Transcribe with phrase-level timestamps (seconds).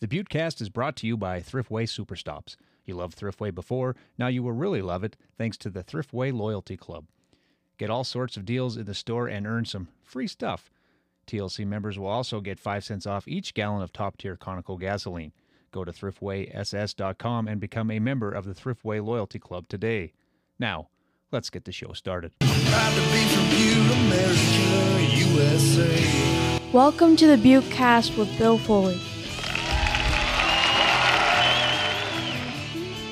[0.00, 2.56] The Buttecast is brought to you by Thriftway Superstops.
[2.86, 6.74] You loved Thriftway before, now you will really love it thanks to the Thriftway Loyalty
[6.74, 7.04] Club.
[7.76, 10.70] Get all sorts of deals in the store and earn some free stuff.
[11.26, 15.34] TLC members will also get 5 cents off each gallon of top tier Conoco gasoline.
[15.70, 20.14] Go to thriftwayss.com and become a member of the Thriftway Loyalty Club today.
[20.58, 20.88] Now,
[21.30, 22.32] let's get the show started.
[22.40, 26.58] Proud to be from you, America, USA.
[26.72, 28.98] Welcome to the Buttecast with Bill Foley.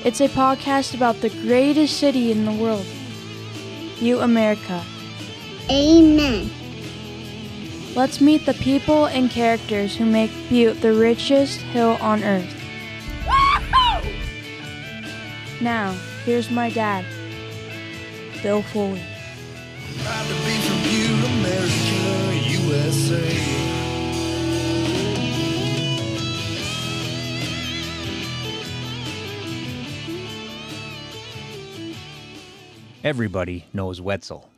[0.05, 2.85] It's a podcast about the greatest city in the world,
[3.99, 4.81] Butte, America.
[5.69, 6.49] Amen.
[7.95, 12.55] Let's meet the people and characters who make Butte the richest hill on earth.
[15.59, 15.91] Now,
[16.23, 17.03] here's my dad,
[18.41, 19.03] Bill Foley.
[20.01, 23.58] Proud to be from you, America, USA.
[33.01, 34.49] Everybody knows Wetzel.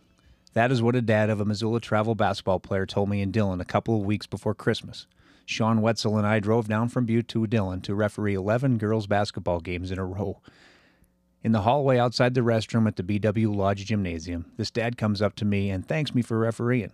[0.54, 3.62] That is what a dad of a Missoula travel basketball player told me in Dillon
[3.62, 5.06] a couple of weeks before Christmas.
[5.46, 9.60] Shawn Wetzel and I drove down from Butte to Dillon to referee 11 girls' basketball
[9.60, 10.42] games in a row.
[11.44, 15.36] In the hallway outside the restroom at the BW Lodge Gymnasium, this dad comes up
[15.36, 16.94] to me and thanks me for refereeing.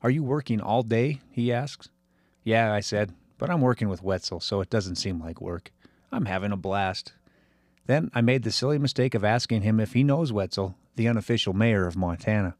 [0.00, 1.20] Are you working all day?
[1.30, 1.90] he asks.
[2.44, 5.70] Yeah, I said, but I'm working with Wetzel, so it doesn't seem like work.
[6.10, 7.12] I'm having a blast.
[7.86, 11.52] Then I made the silly mistake of asking him if he knows Wetzel, the unofficial
[11.52, 12.54] mayor of Montana.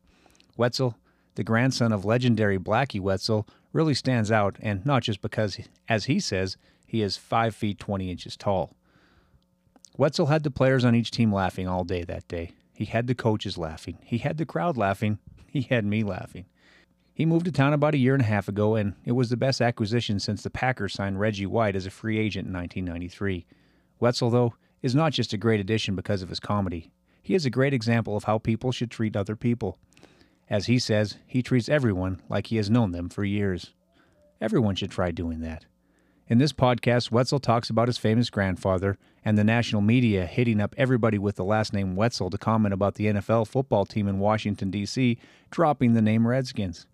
[0.56, 0.96] Wetzel,
[1.34, 6.20] the grandson of legendary Blackie Wetzel, really stands out, and not just because, as he
[6.20, 6.56] says,
[6.86, 8.76] he is 5 feet 20 inches tall.
[9.96, 12.52] Wetzel had the players on each team laughing all day that day.
[12.74, 13.98] He had the coaches laughing.
[14.02, 15.18] He had the crowd laughing.
[15.52, 16.46] He had me laughing.
[17.12, 19.36] He moved to town about a year and a half ago, and it was the
[19.36, 23.44] best acquisition since the Packers signed Reggie White as a free agent in 1993.
[24.00, 26.90] Wetzel, though, is not just a great addition because of his comedy.
[27.22, 29.78] He is a great example of how people should treat other people.
[30.50, 33.72] As he says, he treats everyone like he has known them for years.
[34.40, 35.64] Everyone should try doing that.
[36.26, 40.74] In this podcast, Wetzel talks about his famous grandfather and the national media hitting up
[40.76, 44.70] everybody with the last name Wetzel to comment about the NFL football team in Washington,
[44.70, 45.18] D.C.,
[45.50, 46.86] dropping the name Redskins.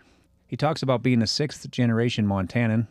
[0.46, 2.86] He talks about being a sixth generation Montanan.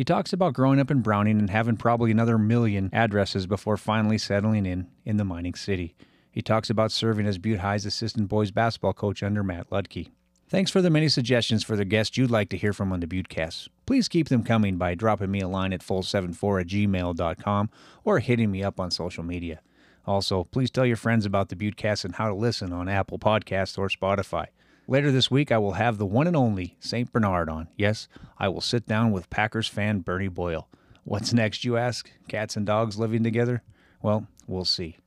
[0.00, 4.16] He talks about growing up in Browning and having probably another million addresses before finally
[4.16, 5.94] settling in in the mining city.
[6.30, 10.08] He talks about serving as Butte High's assistant boys basketball coach under Matt Ludke.
[10.48, 13.06] Thanks for the many suggestions for the guests you'd like to hear from on the
[13.06, 13.68] Buttecast.
[13.84, 17.68] Please keep them coming by dropping me a line at full74 at gmail.com
[18.02, 19.60] or hitting me up on social media.
[20.06, 23.76] Also, please tell your friends about the Buttecast and how to listen on Apple Podcasts
[23.76, 24.46] or Spotify.
[24.86, 27.12] Later this week, I will have the one and only St.
[27.12, 27.68] Bernard on.
[27.76, 28.08] Yes,
[28.38, 30.68] I will sit down with Packers fan Bernie Boyle.
[31.04, 32.10] What's next, you ask?
[32.28, 33.62] Cats and dogs living together?
[34.02, 34.98] Well, we'll see.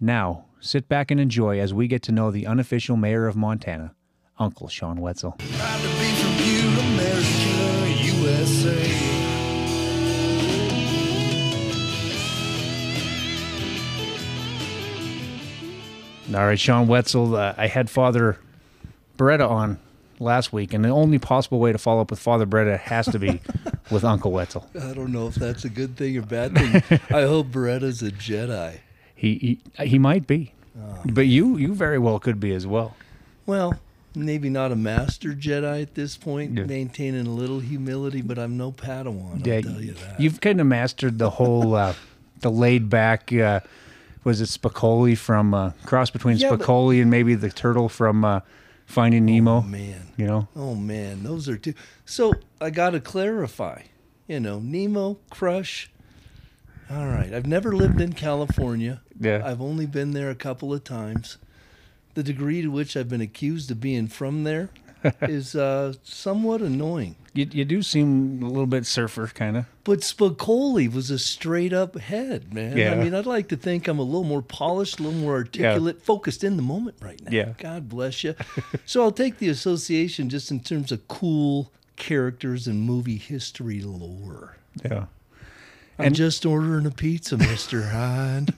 [0.00, 3.94] Now, sit back and enjoy as we get to know the unofficial mayor of Montana,
[4.38, 5.32] Uncle Shawn Wetzel.
[5.38, 9.20] Proud to be from you, America, USA.
[16.34, 17.34] All right, Shawn Wetzel.
[17.34, 18.38] Uh, I had Father
[19.20, 19.78] Beretta on
[20.18, 23.18] last week, and the only possible way to follow up with Father Beretta has to
[23.18, 23.40] be
[23.90, 24.66] with Uncle Wetzel.
[24.74, 27.00] I don't know if that's a good thing or bad thing.
[27.10, 28.78] I hope Beretta's a Jedi.
[29.14, 30.54] He he, he might be,
[31.04, 32.96] but you you very well could be as well.
[33.44, 33.78] Well,
[34.14, 36.64] maybe not a master Jedi at this point, Yeah.
[36.64, 39.44] maintaining a little humility, but I'm no Padawan.
[39.46, 40.18] Yeah, I'll tell you that.
[40.18, 41.92] You've kind of mastered the whole uh,
[42.40, 43.30] the laid back.
[43.32, 43.60] Uh,
[44.24, 48.24] was it Spicoli from uh, cross between Yeah, but- Spicoli and maybe the turtle from
[48.24, 48.40] uh,
[48.90, 49.58] Finding Nemo?
[49.58, 51.74] Oh man, You know, oh man, those are two.
[52.04, 53.82] So I got to clarify.
[54.26, 55.90] You know, Nemo, Crush.
[56.90, 59.00] All right, I've never lived in California.
[59.18, 59.42] Yeah.
[59.44, 61.38] I've only been there a couple of times.
[62.14, 64.70] The degree to which I've been accused of being from there
[65.22, 67.14] is uh, somewhat annoying.
[67.32, 69.66] You you do seem a little bit surfer kind of.
[69.84, 72.76] But Spicoli was a straight up head, man.
[72.76, 72.92] Yeah.
[72.92, 76.02] I mean, I'd like to think I'm a little more polished, a little more articulate,
[76.02, 77.30] focused in the moment right now.
[77.30, 77.52] Yeah.
[77.58, 78.34] God bless you.
[78.86, 84.56] so I'll take the association just in terms of cool characters and movie history lore.
[84.84, 85.06] Yeah.
[85.98, 87.90] I'm And- just ordering a pizza, Mr.
[87.92, 88.54] Hind.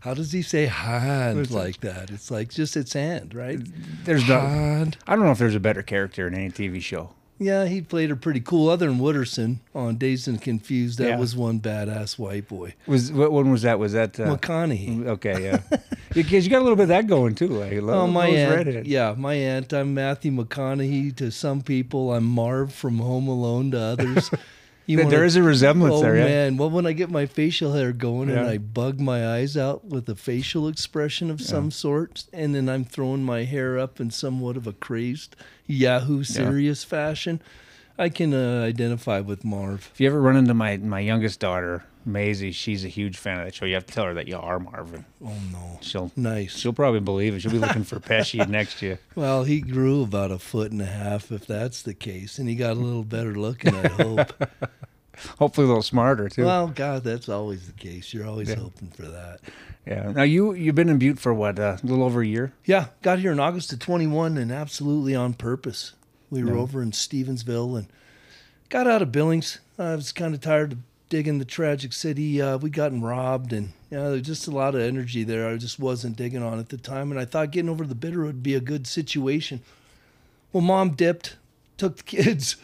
[0.00, 2.10] How does he say Hind like that?
[2.10, 3.58] It's like just its hand, right?
[4.04, 4.36] There's no.
[4.38, 7.10] I don't know if there's a better character in any TV show.
[7.38, 8.70] Yeah, he played her pretty cool.
[8.70, 11.18] Other than Wooderson on Dazed and Confused, that Yeah.
[11.18, 12.74] was one badass white boy.
[12.86, 13.78] Was what one was that?
[13.78, 15.06] Was that uh, McConaughey.
[15.06, 15.60] Okay, yeah.
[16.14, 17.48] Because you got a little bit of that going too.
[17.48, 18.86] Like, Oh, my aunt.
[18.86, 19.72] Yeah, my aunt.
[19.74, 21.14] I'm Matthew McConaughey.
[21.16, 23.70] To some people, I'm Marv from Home Alone.
[23.72, 24.30] To others,
[24.86, 26.24] You There- wanna- there is a resemblance oh, there, yeah.
[26.24, 26.56] man.
[26.56, 30.08] Well, when I get my facial hair going and I bug my eyes out with
[30.08, 34.56] a facial expression of some sort, and then I'm throwing my hair up in somewhat
[34.56, 35.34] of a crazed
[35.66, 37.40] Yahoo Serious fashion,
[37.98, 39.90] I can uh, identify with Marv.
[39.92, 43.44] If you ever run into my my youngest daughter, Maisie, she's a huge fan of
[43.46, 43.64] that show.
[43.66, 45.04] You have to tell her that you are Marvin.
[45.24, 46.56] Oh no, She'll nice.
[46.56, 47.40] she'll probably believe it.
[47.40, 48.98] She'll be looking for Pesci next year.
[49.14, 52.54] Well, he grew about a foot and a half, if that's the case, and he
[52.54, 53.74] got a little better looking.
[53.74, 54.30] I hope.
[55.38, 56.44] Hopefully a little smarter too.
[56.44, 58.12] well, God, that's always the case.
[58.12, 58.56] You're always Yeah.
[58.56, 59.40] hoping for that.
[59.86, 60.12] yeah.
[60.12, 62.52] Now you you've been in Butte for what uh, a little over a year.
[62.66, 65.94] Yeah, got here in August of 21 and absolutely on purpose.
[66.30, 66.60] We were Yeah.
[66.60, 67.86] over in Stevensville and
[68.68, 69.60] got out of Billings.
[69.78, 72.40] I was kind of tired of digging the tragic city.
[72.40, 75.48] Uh, we gotten robbed and you know, there's just a lot of energy there.
[75.48, 77.10] I just wasn't digging on at the time.
[77.10, 79.60] And I thought getting over the bitter would be a good situation.
[80.52, 81.36] Well, mom dipped,
[81.76, 82.56] took the kids.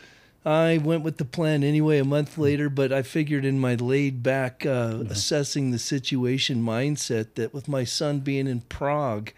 [0.44, 4.24] I went with the plan anyway a month later, but I figured in my laid
[4.24, 9.32] back, uh, assessing the situation mindset that with my son being in Prague,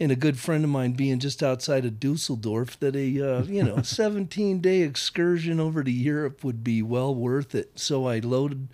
[0.00, 3.62] and a good friend of mine being just outside of Dusseldorf that a uh, you
[3.62, 7.78] know 17 day excursion over to Europe would be well worth it.
[7.78, 8.68] So I loaded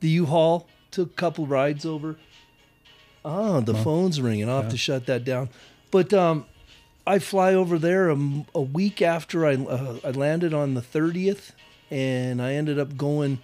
[0.00, 2.16] the U-Haul, took a couple rides over.
[3.24, 4.48] Ah, the phone's ringing.
[4.48, 5.48] I'll have to shut that down.
[5.92, 6.46] But um,
[7.06, 11.52] I fly over there a week after I uh, I landed on the 30th,
[11.90, 13.38] and I ended up going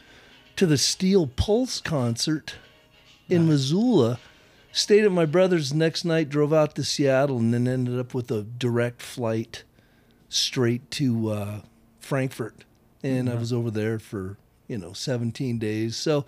[0.56, 2.56] to the Steel Pulse concert
[3.28, 4.18] in Missoula
[4.78, 8.30] stayed at my brother's next night, drove out to Seattle, and then ended up with
[8.30, 9.64] a direct flight
[10.28, 11.60] straight to uh,
[12.00, 12.64] Frankfurt.
[13.02, 14.36] And I was over there for,
[14.66, 15.96] you know, 17 days.
[15.96, 16.25] So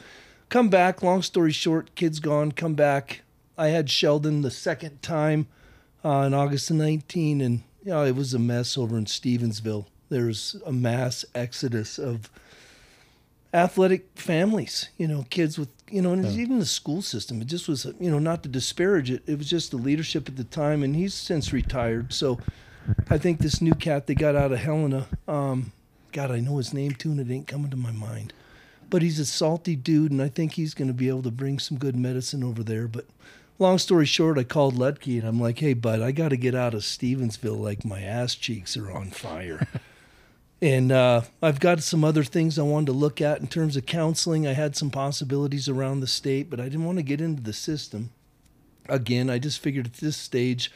[0.48, 3.22] come back, long story short, kid's gone, come back.
[3.56, 5.46] I had Sheldon the second time
[6.04, 9.86] uh, in August of 19, and, you know, it was a mess over in Stevensville.
[10.08, 12.30] There was a mass exodus of
[13.52, 17.40] athletic families, you know, kids with, you know, and it's even the school system.
[17.40, 19.22] It just was, you know, not to disparage it.
[19.26, 22.12] It was just the leadership at the time, and he's since retired.
[22.12, 22.38] So
[23.08, 25.72] I think this new cat they got out of Helena, um,
[26.12, 28.32] God, I know his name too, and it ain't coming to my mind.
[28.88, 31.58] But he's a salty dude, and I think he's going to be able to bring
[31.58, 32.88] some good medicine over there.
[32.88, 33.06] But
[33.58, 36.54] long story short, I called Lutke, and I'm like, hey, bud, I got to get
[36.56, 39.68] out of Stevensville like my ass cheeks are on fire.
[40.62, 43.86] And uh, I've got some other things I wanted to look at in terms of
[43.86, 44.46] counseling.
[44.46, 47.54] I had some possibilities around the state, but I didn't want to get into the
[47.54, 48.10] system.
[48.86, 50.70] Again, I just figured at this stage,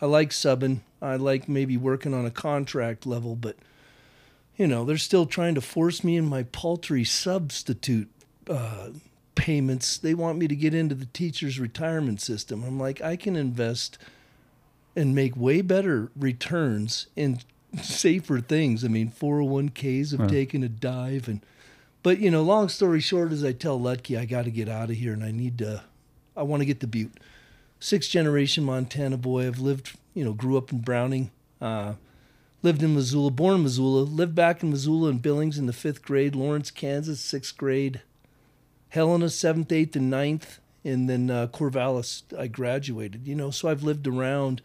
[0.00, 0.80] I like subbing.
[1.00, 3.56] I like maybe working on a contract level, but
[4.56, 8.10] you know, they're still trying to force me in my paltry substitute
[8.50, 8.88] uh,
[9.36, 9.98] payments.
[9.98, 12.64] They want me to get into the teacher's retirement system.
[12.64, 13.98] I'm like, I can invest
[14.96, 17.38] and make way better returns in
[17.82, 18.84] safer things.
[18.84, 21.40] I mean, 401ks have taken a dive and
[22.02, 24.90] but you know, long story short as I tell Lutke I got to get out
[24.90, 25.82] of here and I need to
[26.36, 27.18] I want to get to Butte.
[27.80, 29.46] Sixth generation Montana boy.
[29.46, 31.30] I've lived, you know, grew up in Browning.
[31.60, 31.94] Uh
[32.62, 36.02] lived in Missoula, born in Missoula, lived back in Missoula and Billings in the 5th
[36.02, 38.02] grade, Lawrence, Kansas 6th grade.
[38.90, 43.82] Helena 7th, 8th and ninth, and then uh, Corvallis I graduated, you know, so I've
[43.82, 44.62] lived around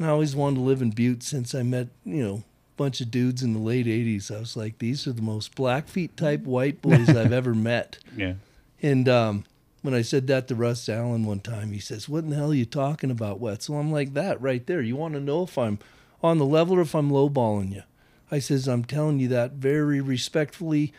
[0.00, 3.02] and I always wanted to live in Butte since I met, you know, a bunch
[3.02, 4.34] of dudes in the late 80s.
[4.34, 7.98] I was like, these are the most Blackfeet type white boys I've ever met.
[8.16, 8.34] Yeah.
[8.80, 9.44] And um,
[9.82, 12.50] when I said that to Russ Allen one time, he says, What in the hell
[12.50, 13.78] are you talking about, Wetzel?
[13.78, 14.80] I'm like, That right there.
[14.80, 15.78] You want to know if I'm
[16.22, 17.82] on the level or if I'm lowballing you?
[18.30, 20.94] I says, I'm telling you that very respectfully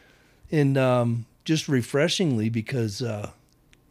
[0.52, 3.32] and um, just refreshingly because uh,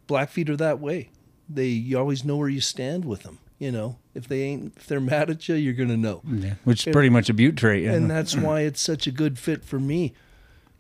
[0.07, 1.11] Blackfeet are that way.
[1.49, 3.41] They you always know where you stand with them.
[3.61, 6.55] You know, if they ain't if they're mad at you, you're gonna know Yeah.
[6.65, 7.85] Which is pretty much a butte trait.
[7.85, 7.93] Yeah.
[7.93, 10.15] and that's why it's such a good fit for me.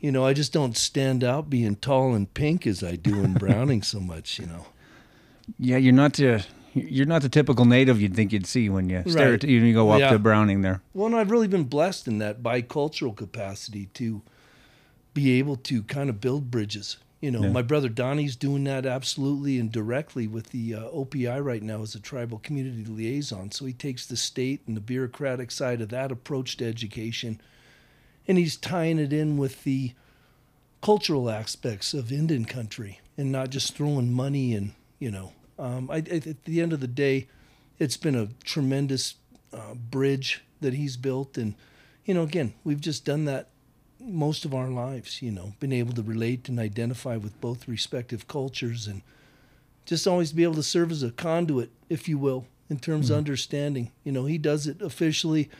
[0.00, 3.34] You know, I just don't stand out being tall and pink as I do in
[3.44, 4.38] Browning so much.
[4.38, 4.66] You know,
[5.58, 9.02] yeah, you're not the you're not the typical native you'd think you'd see when you
[9.06, 9.44] stare Right.
[9.44, 10.10] you go up Yeah.
[10.12, 10.80] to Browning there.
[10.94, 14.22] well, and I've really been blessed in that bicultural capacity to
[15.12, 16.96] be able to kind of build bridges.
[17.20, 17.50] You know, Yeah.
[17.50, 21.94] my brother Donnie's doing that absolutely and directly with the uh, OPI right now as
[21.94, 23.52] a tribal community liaison.
[23.52, 27.38] So he takes the state and the bureaucratic side of that approach to education,
[28.26, 29.92] and he's tying it in with the
[30.80, 35.32] cultural aspects of Indian country and not just throwing money and you know.
[35.58, 37.28] Um, I, I, at the end of the day,
[37.78, 39.16] it's been a tremendous
[39.52, 41.54] uh, bridge that he's built, and
[42.06, 43.48] you know, again, we've just done that
[44.00, 45.22] most of our lives.
[45.22, 49.02] You know, been able to relate and identify with both respective cultures, and
[49.84, 53.14] just always be able to serve as a conduit, if you will, in terms of
[53.14, 53.18] hmm.
[53.18, 53.90] understanding.
[54.04, 55.50] You know, he does it officially,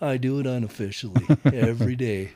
[0.00, 2.32] I do it unofficially every day.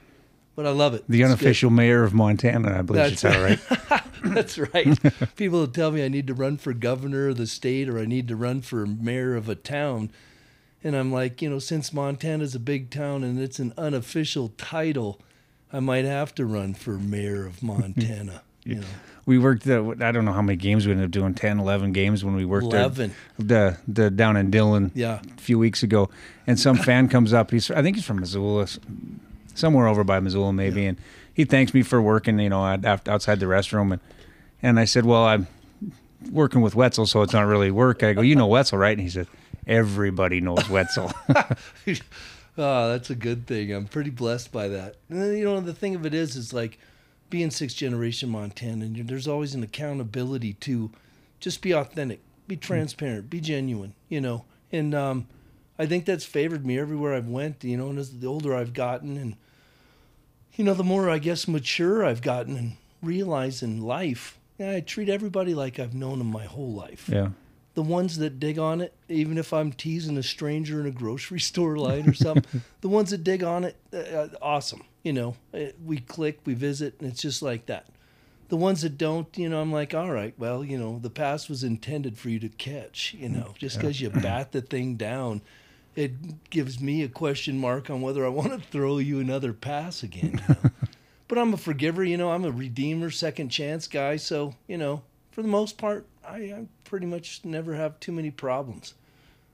[0.57, 1.04] but I love it.
[1.09, 1.33] The It's good.
[1.33, 4.02] unofficial mayor of Montana, I believe That's that right.
[4.25, 4.99] That's right.
[5.37, 8.04] People will tell me I need to run for governor of the state or I
[8.04, 10.11] need to run for mayor of a town.
[10.85, 15.21] And I'm like, you know, since Montana's a big town and it's an unofficial title,
[15.73, 18.43] I might have to run for mayor of Montana.
[18.64, 18.87] You know,
[19.26, 21.93] We worked, the, I don't know how many games we ended up doing, 10, 11
[21.93, 22.81] games when we worked there.
[22.83, 23.12] 11.
[23.38, 25.21] The, the down in Dillon Yeah.
[25.37, 26.11] a few weeks ago.
[26.47, 27.50] And some fan comes up.
[27.50, 28.69] He's, I think he's from Missoula,
[29.55, 30.87] somewhere over by Missoula maybe.
[30.87, 30.97] And
[31.35, 33.93] he thanks me for working, you know, out- out- outside the restroom.
[33.93, 34.00] And,
[34.62, 35.49] and I said, well, I'm
[36.31, 38.05] working with Wetzel, so it's not really work.
[38.05, 38.93] I go, you know Wetzel, right?
[38.97, 39.26] And he said,
[39.67, 41.11] everybody knows Wetzel.
[42.59, 43.73] Oh, that's a good thing.
[43.73, 44.97] I'm pretty blessed by that.
[45.09, 46.78] And then, you know, the thing of it is, is like
[47.30, 50.90] being sixth generation Montanan, you- there's always an accountability to
[51.40, 54.44] just be authentic, be transparent, be genuine, you know.
[54.71, 55.26] And um,
[55.78, 58.75] I think that's favored me everywhere I've went, you know, and as the older I've
[58.75, 59.37] gotten and,
[60.54, 64.80] you know, the more, I guess, mature I've gotten and realize in life, yeah, I
[64.80, 67.30] treat everybody like I've known them my whole life yeah.
[67.75, 71.41] The ones that dig on it, even if I'm teasing a stranger in a grocery
[71.50, 74.85] store line or something, the ones that dig on it, uh, uh, awesome.
[75.02, 77.87] You know, Uh, we click, we visit, and it's just like that.
[78.50, 81.49] The ones that don't, you know, I'm like, all right, well, you know, the pass
[81.49, 83.14] was intended for you to catch.
[83.19, 85.41] You know, just because you bat the thing down,
[85.97, 90.02] it gives me a question mark on whether I want to throw you another pass
[90.02, 90.41] again.
[90.49, 90.71] you know.
[91.29, 94.17] but I'm a forgiver, you know, I'm a redeemer, second chance guy.
[94.17, 98.31] So, you know, for the most part, I, I pretty much never have too many
[98.31, 98.95] problems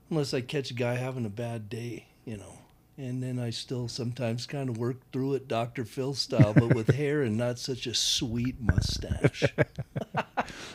[0.09, 2.59] unless I catch a guy having a bad day, you know.
[2.97, 5.85] And then I still sometimes kind of work through it Dr.
[5.85, 9.43] Phil style, but with hair and not such a sweet mustache.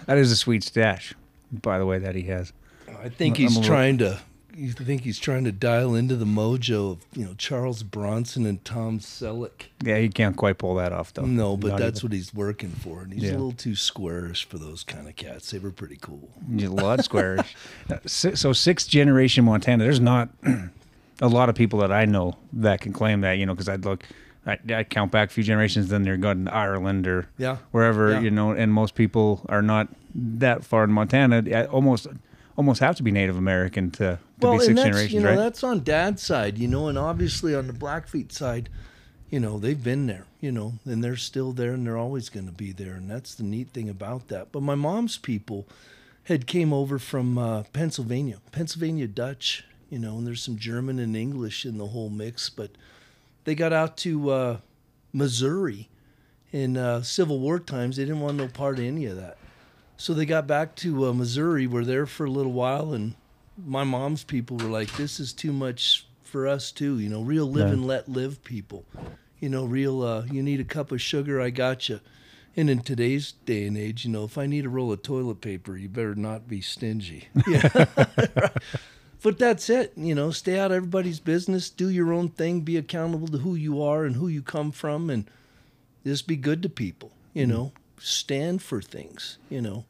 [0.06, 1.14] That is a sweet stash,
[1.50, 2.52] by the way, that he has.
[2.88, 4.20] I think I'm he's trying to.
[4.56, 8.64] You think he's trying to dial into the mojo of you know Charles Bronson and
[8.64, 9.66] Tom Selleck?
[9.82, 11.24] Yeah, he can't quite pull that off, though.
[11.24, 13.30] No, but Not that's even- what he's working for, and he's Yeah.
[13.30, 15.50] a little too squarish for those kind of cats.
[15.50, 16.28] They were pretty cool.
[16.58, 17.54] A lot squarish.
[17.90, 19.82] Uh, so sixth generation Montana.
[19.84, 20.28] There's not
[21.20, 23.32] a lot of people that I know that can claim that.
[23.38, 24.04] You know, because I'd look,
[24.46, 27.56] I, I count back a few generations, then they're going to Ireland or Yeah.
[27.72, 28.12] wherever.
[28.12, 28.20] Yeah.
[28.20, 31.42] You know, and most people are not that far in Montana.
[31.54, 32.06] I almost
[32.56, 35.36] almost have to be Native American to, to be and six generations, you know, right?
[35.36, 38.68] that's on dad's side, you know, and obviously on the Blackfeet side,
[39.30, 42.46] you know, they've been there, you know, and they're still there and they're always going
[42.46, 42.94] to be there.
[42.94, 44.52] And that's the neat thing about that.
[44.52, 45.66] But my mom's people
[46.24, 51.16] had came over from uh, Pennsylvania, Pennsylvania Dutch, you know, and there's some German and
[51.16, 52.48] English in the whole mix.
[52.48, 52.70] But
[53.44, 54.56] they got out to uh,
[55.12, 55.88] Missouri
[56.52, 57.96] in uh, Civil War times.
[57.96, 59.36] They didn't want no part of any of that.
[59.96, 63.14] So they got back to uh, Missouri, were there for a little while, and
[63.64, 67.46] my mom's people were like, "This is too much for us too." You know, real
[67.46, 67.74] live Yeah.
[67.74, 68.84] and let live people.
[69.40, 70.02] You know, real.
[70.02, 72.00] Uh, you need a cup of sugar, I got you.
[72.56, 75.40] And in today's day and age, you know, if I need a roll of toilet
[75.40, 77.28] paper, you better not be stingy.
[77.48, 77.86] Yeah.
[79.22, 79.92] But that's it.
[79.96, 83.54] You know, stay out of everybody's business, do your own thing, be accountable to who
[83.54, 85.24] you are and who you come from, and
[86.04, 87.10] just be good to people.
[87.32, 87.72] You know,
[88.04, 89.38] stand for things.
[89.48, 89.84] You know,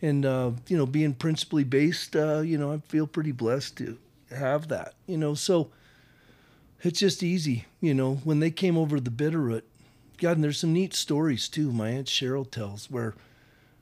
[0.00, 3.98] and uh, you know, being principally based, uh, you know, I feel pretty blessed to
[4.30, 4.94] have that.
[5.06, 5.70] You know, so
[6.82, 7.66] it's just easy.
[7.80, 9.62] You know, when they came over the Bitterroot,
[10.18, 11.72] God, and there's some neat stories too.
[11.72, 13.14] My aunt Cheryl tells where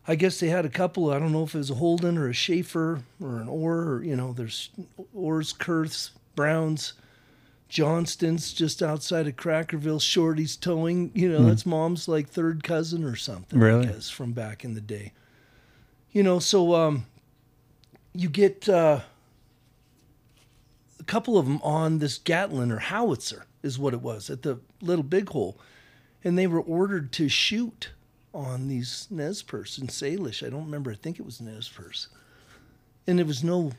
[0.09, 1.11] I guess they had a couple.
[1.11, 3.95] I don't know if it was a Holden or a Schaefer or an Orr.
[3.95, 4.71] Or, you know, there's
[5.17, 6.95] Orrs, Kurths, Browns,
[7.71, 10.03] Johnston's just outside of Crackerville.
[10.03, 11.13] Shorty's towing.
[11.15, 13.59] You know, that's mom's like third cousin or something.
[13.59, 13.87] Really?
[13.89, 15.13] I guess from back in the day.
[16.11, 17.07] You know, so um,
[18.13, 19.01] you get uh,
[20.99, 24.59] a couple of them on this Gatling or howitzer is what it was at the
[24.83, 25.57] Little Big Hole,
[26.25, 27.91] and they were ordered to shoot
[28.35, 30.45] on these Nez Perce and Salish.
[30.45, 30.91] I don't remember.
[30.91, 32.09] I think it was Nez Perce,
[33.07, 33.71] and there was no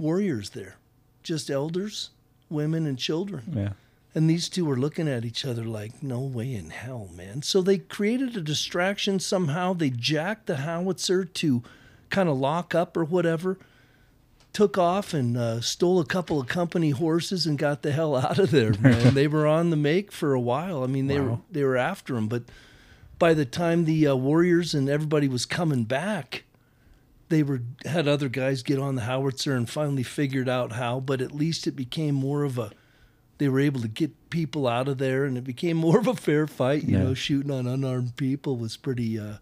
[0.00, 0.78] warriors there,
[1.22, 2.10] just elders,
[2.50, 3.52] women, and children.
[3.54, 3.72] yeah.
[4.14, 7.42] And these two were looking at each other like, no way in hell, man.
[7.42, 9.74] So they created a distraction somehow.
[9.74, 11.62] They jacked the howitzer to
[12.08, 13.58] kind of lock up or whatever,
[14.54, 18.38] took off and uh, stole a couple of company horses and got the hell out
[18.38, 19.12] of there, man.
[19.14, 20.82] they were on the make for a while.
[20.82, 22.26] I mean, they, were, they were after them.
[22.26, 22.44] But
[23.18, 26.44] by the time the uh, warriors and everybody was coming back,
[27.28, 31.20] they were had other guys get on the howitzer and finally figured out how, but
[31.20, 32.70] at least it became more of a
[33.38, 36.14] they were able to get people out of there and it became more of a
[36.14, 37.04] fair fight, you Yeah.
[37.04, 39.34] know, shooting on unarmed people was pretty uh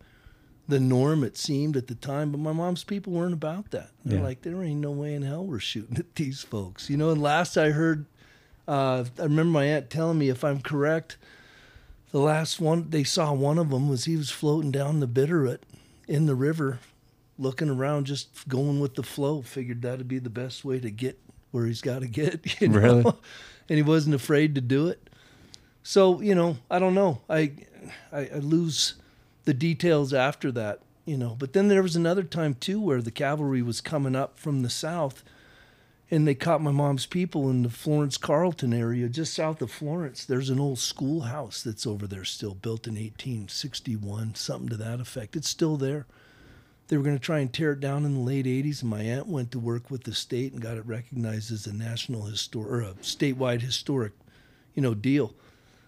[0.67, 3.91] the norm it seemed at the time, but my mom's people weren't about that.
[4.03, 4.25] They're Yeah.
[4.25, 6.89] like, there ain't no way in hell we're shooting at these folks.
[6.89, 8.07] You know, and last I heard
[8.67, 11.19] uh I remember my aunt telling me if I'm correct,
[12.13, 15.59] the last one they saw one of them was he was floating down the Bitterroot
[16.09, 16.79] in the river,
[17.39, 19.43] looking around, just going with the flow.
[19.43, 21.19] Figured that'd be the best way to get
[21.51, 22.41] where he's got to get.
[22.61, 22.79] You know?
[22.79, 23.05] Really?
[23.69, 25.09] and he wasn't afraid to do it.
[25.83, 27.21] So you know, I don't know.
[27.29, 27.53] I,
[28.13, 28.95] I, I lose
[29.45, 30.81] the details after that.
[31.05, 34.39] You know, but then there was another time too where the cavalry was coming up
[34.39, 35.23] from the south,
[36.11, 40.25] and they caught my mom's people in the Florence Carlton area, just south of Florence.
[40.25, 45.37] There's an old schoolhouse that's over there still, built in 1861, something to that effect.
[45.37, 46.07] It's still there.
[46.89, 49.01] They were going to try and tear it down in the late 80s, and my
[49.01, 52.71] aunt went to work with the state and got it recognized as a national historic
[52.71, 54.13] or a statewide historic,
[54.75, 55.35] you know, deal.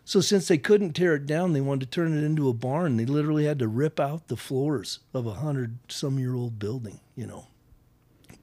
[0.06, 2.96] So since they couldn't tear it down, they wanted to turn it into a barn.
[2.96, 7.00] They literally had to rip out the floors of a hundred some year old building,
[7.16, 7.48] you know,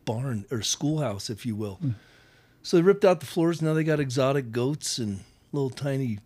[0.03, 1.75] barn or schoolhouse, if you will.
[1.75, 1.91] Hmm.
[2.61, 3.61] So they ripped out the floors.
[3.61, 5.21] Now they got exotic goats and
[5.53, 6.19] little tiny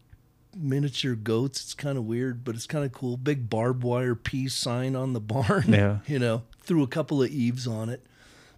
[0.56, 1.62] miniature goats.
[1.62, 3.18] It's kind of weird, but it's kind of cool.
[3.18, 5.66] Big barbed wire peace sign on the barn.
[5.74, 6.00] Yeah.
[6.08, 8.06] you know, threw a couple of eaves on it.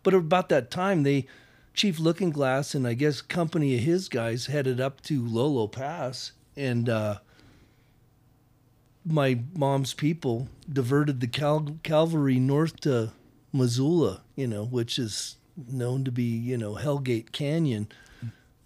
[0.03, 1.27] But about that time, they
[1.73, 6.31] Chief Looking Glass and I guess company of his guys headed up to Lolo Pass,
[6.55, 7.19] and uh,
[9.05, 13.11] my mom's people diverted the cal- cavalry north to
[13.53, 17.87] Missoula, you know, which is known to be you know Hellgate Canyon,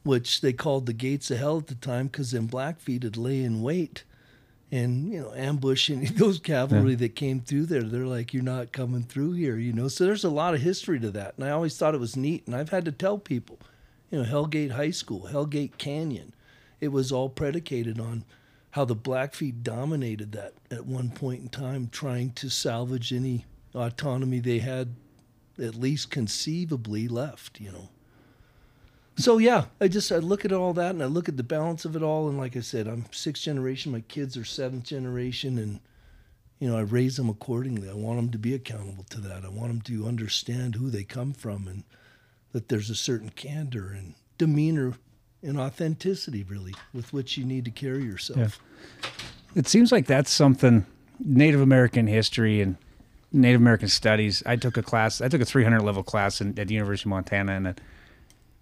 [0.04, 3.44] which they called the gates of hell at the time because then Blackfeet had lay
[3.44, 4.04] in wait
[4.74, 7.84] and you know ambush any of those cavalry that came through there.
[7.84, 9.88] They're like you're not coming through here you know?
[9.88, 12.46] So there's a lot of history to that and i always thought it was neat
[12.48, 13.60] and i've had to tell people
[14.10, 16.34] you know hellgate high school hellgate canyon
[16.82, 18.26] it was all predicated on
[18.72, 23.46] how the blackfeet dominated that at one point in time trying to salvage any
[23.76, 24.96] autonomy they had
[25.60, 27.90] at least conceivably left you know
[29.16, 31.86] so yeah, I just I look at all that and I look at the balance
[31.86, 33.92] of it all, and like I said, I'm sixth generation.
[33.92, 35.80] My kids are seventh generation, and
[36.60, 37.90] you know I raise them accordingly.
[37.90, 39.46] I want them to be accountable to that.
[39.46, 41.84] I want them to understand who they come from, and
[42.54, 44.94] that there's a certain candor and demeanor
[45.44, 48.60] and authenticity, really, with which you need to carry yourself.
[49.56, 50.86] It seems like that's something
[51.20, 52.78] Native American history and
[53.32, 54.42] Native American studies.
[54.46, 55.22] I took a class.
[55.22, 57.82] I took a 300 level class in, at the University of Montana, and it,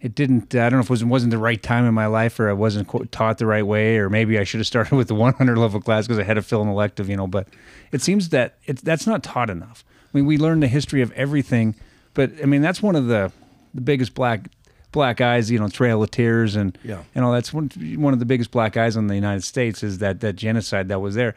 [0.01, 0.53] it didn't.
[0.55, 2.53] I don't know if it was, wasn't the right time in my life, or I
[2.53, 5.79] wasn't taught the right way, or maybe I should have started with the 100 level
[5.79, 7.27] class because I had to fill an elective, you know.
[7.27, 7.47] But
[7.91, 9.83] it seems that it's that's not taught enough.
[10.13, 11.75] I mean, we learn the history of everything,
[12.13, 13.31] but I mean that's one of the
[13.73, 14.47] the biggest black
[14.91, 17.03] black eyes, you know, Trail of Tears and Yeah.
[17.15, 19.99] and all that's one one of the biggest black eyes on the United States is
[19.99, 21.35] that that genocide that was there.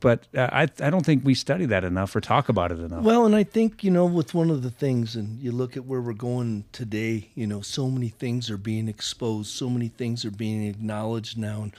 [0.00, 3.02] But uh, I I don't think we study that enough or talk about it enough.
[3.02, 5.86] Well, and I think, you know, with one of the things, and you look at
[5.86, 10.24] where we're going today, you know, so many things are being exposed, so many things
[10.24, 11.62] are being acknowledged now.
[11.62, 11.72] And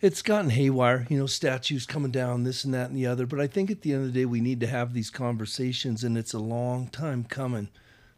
[0.00, 3.26] it's gotten haywire, you know, statues coming down, this and that and the other.
[3.26, 6.02] But I think at the end of the day, we need to have these conversations,
[6.02, 7.68] and it's a long time coming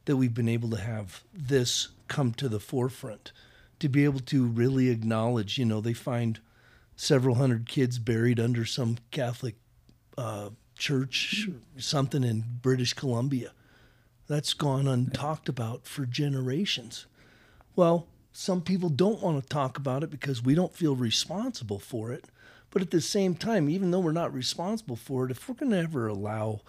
[0.04, 3.32] that we've been able to have this come to the forefront
[3.80, 6.40] to be able to really acknowledge, you know, they find
[6.96, 9.56] several hundred kids buried under some Catholic
[10.16, 13.52] uh, church, something in British Columbia.
[14.26, 17.06] That's gone untalked about for generations.
[17.76, 22.12] Well, some people don't want to talk about it because we don't feel responsible for
[22.12, 22.24] it.
[22.70, 25.70] But at the same time, even though we're not responsible for it, if we're going
[25.70, 26.62] to ever allow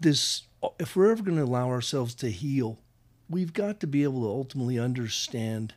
[0.00, 0.42] this,
[0.78, 2.78] if we're ever going to allow ourselves to heal,
[3.28, 5.74] we've got to be able to ultimately understand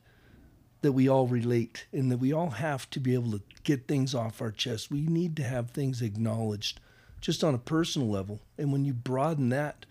[0.84, 4.14] that we all relate and that we all have to be able to get things
[4.14, 4.92] off our chest.
[4.92, 6.80] We need to have things acknowledged
[7.22, 8.42] just on a personal level.
[8.58, 9.86] And when you broaden that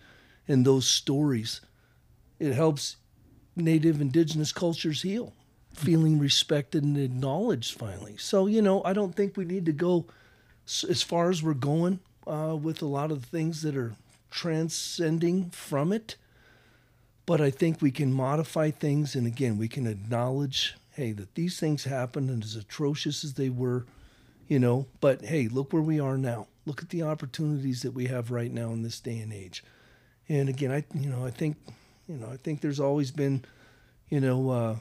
[0.47, 1.61] and those stories,
[2.39, 2.97] it helps
[3.55, 5.33] native indigenous cultures heal,
[5.73, 8.15] feeling respected and acknowledged finally.
[8.17, 10.05] So, you know, I don't think we need to go
[10.65, 13.95] as far as we're going uh, with a lot of the things that are
[14.29, 16.15] transcending from it
[17.25, 21.59] but I think we can modify things, and again, we can acknowledge, hey, that these
[21.59, 23.85] things happened, and as atrocious as they were,
[24.47, 24.87] you know.
[25.01, 26.47] But hey, look where we are now.
[26.65, 29.63] Look at the opportunities that we have right now in this day and age.
[30.29, 31.57] And again, I, you know, I think,
[32.07, 33.43] you know, I think there's always been,
[34.09, 34.75] you know, uh,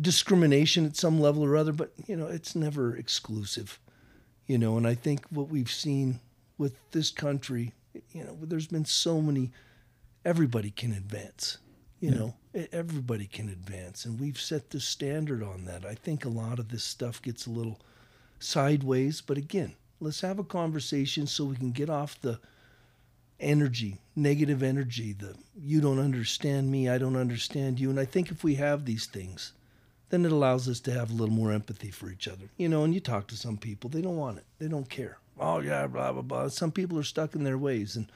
[0.00, 3.80] discrimination at some level or other, but you know, it's never exclusive,
[4.46, 4.76] you know.
[4.76, 6.20] And I think what we've seen
[6.58, 7.72] with this country,
[8.12, 9.50] you know, there's been so many
[10.24, 11.58] everybody can advance.
[11.98, 15.84] You know, E- everybody can advance, and we've set the standard on that.
[15.84, 17.80] I think a lot of this stuff gets a little
[18.38, 22.40] sideways, but again, let's have a conversation so we can get off the
[23.38, 27.90] energy, negative energy, the you don't understand me, I don't understand you.
[27.90, 29.52] And I think if we have these things,
[30.10, 32.50] then it allows us to have a little more empathy for each other.
[32.56, 34.44] You know, and you talk to some people, they don't want it.
[34.58, 35.18] They don't care.
[35.38, 36.48] Oh yeah, blah blah blah.
[36.48, 38.10] Some people are stuck in their ways and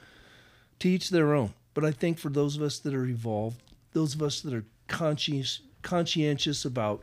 [0.79, 1.53] to each their own.
[1.73, 3.61] But I think for those of us that are evolved,
[3.95, 7.01] those of us that are conscientious about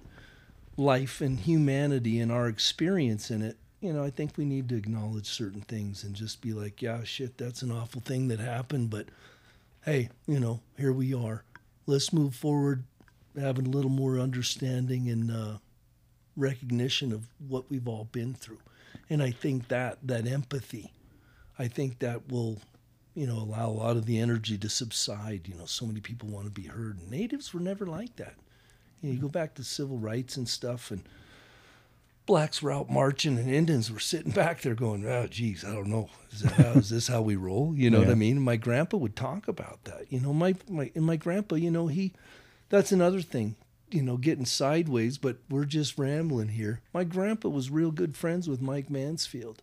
[0.77, 4.77] life and humanity and our experience in it, you know, I think we need to
[4.77, 8.91] acknowledge certain things and just be like, yeah, shit, that's an awful thing that happened,
[8.91, 9.07] but
[9.87, 11.45] hey, you know, here we are.
[11.87, 12.85] Let's move forward,
[13.41, 15.59] having a little more understanding and uh,
[16.37, 18.61] recognition of what we've all been through.
[19.09, 20.93] And I think that that empathy,
[21.59, 22.59] I think that will,
[23.15, 25.49] you know, allow a lot of the energy to subside.
[25.49, 27.11] You know, so many people want to be heard.
[27.11, 28.35] Natives were never like that.
[29.01, 31.03] You, know, you go back to civil rights and stuff, and
[32.27, 35.89] blacks were out marching, and Indians were sitting back there going, "Oh, geez, I don't
[35.89, 36.09] know.
[36.31, 38.37] Is, that how, is this how we roll?" You know what I mean?
[38.37, 40.07] And my grandpa would talk about that.
[40.11, 42.13] You know, my my and my grandpa, you know, he
[42.71, 43.57] that's another thing,
[43.91, 46.81] you know, getting sideways, but we're just rambling here.
[46.95, 49.63] My grandpa was real good friends with Mike Mansfield.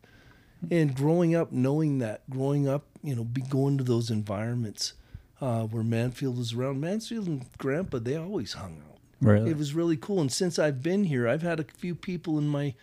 [0.69, 4.93] And growing up, knowing that, growing up, you know, be going to those environments
[5.39, 6.81] uh, where Mansfield was around.
[6.81, 8.97] Mansfield and Grandpa, they always hung out.
[9.21, 9.51] Really?
[9.51, 10.19] It was really cool.
[10.19, 12.73] And since I've been here, I've had a few people in my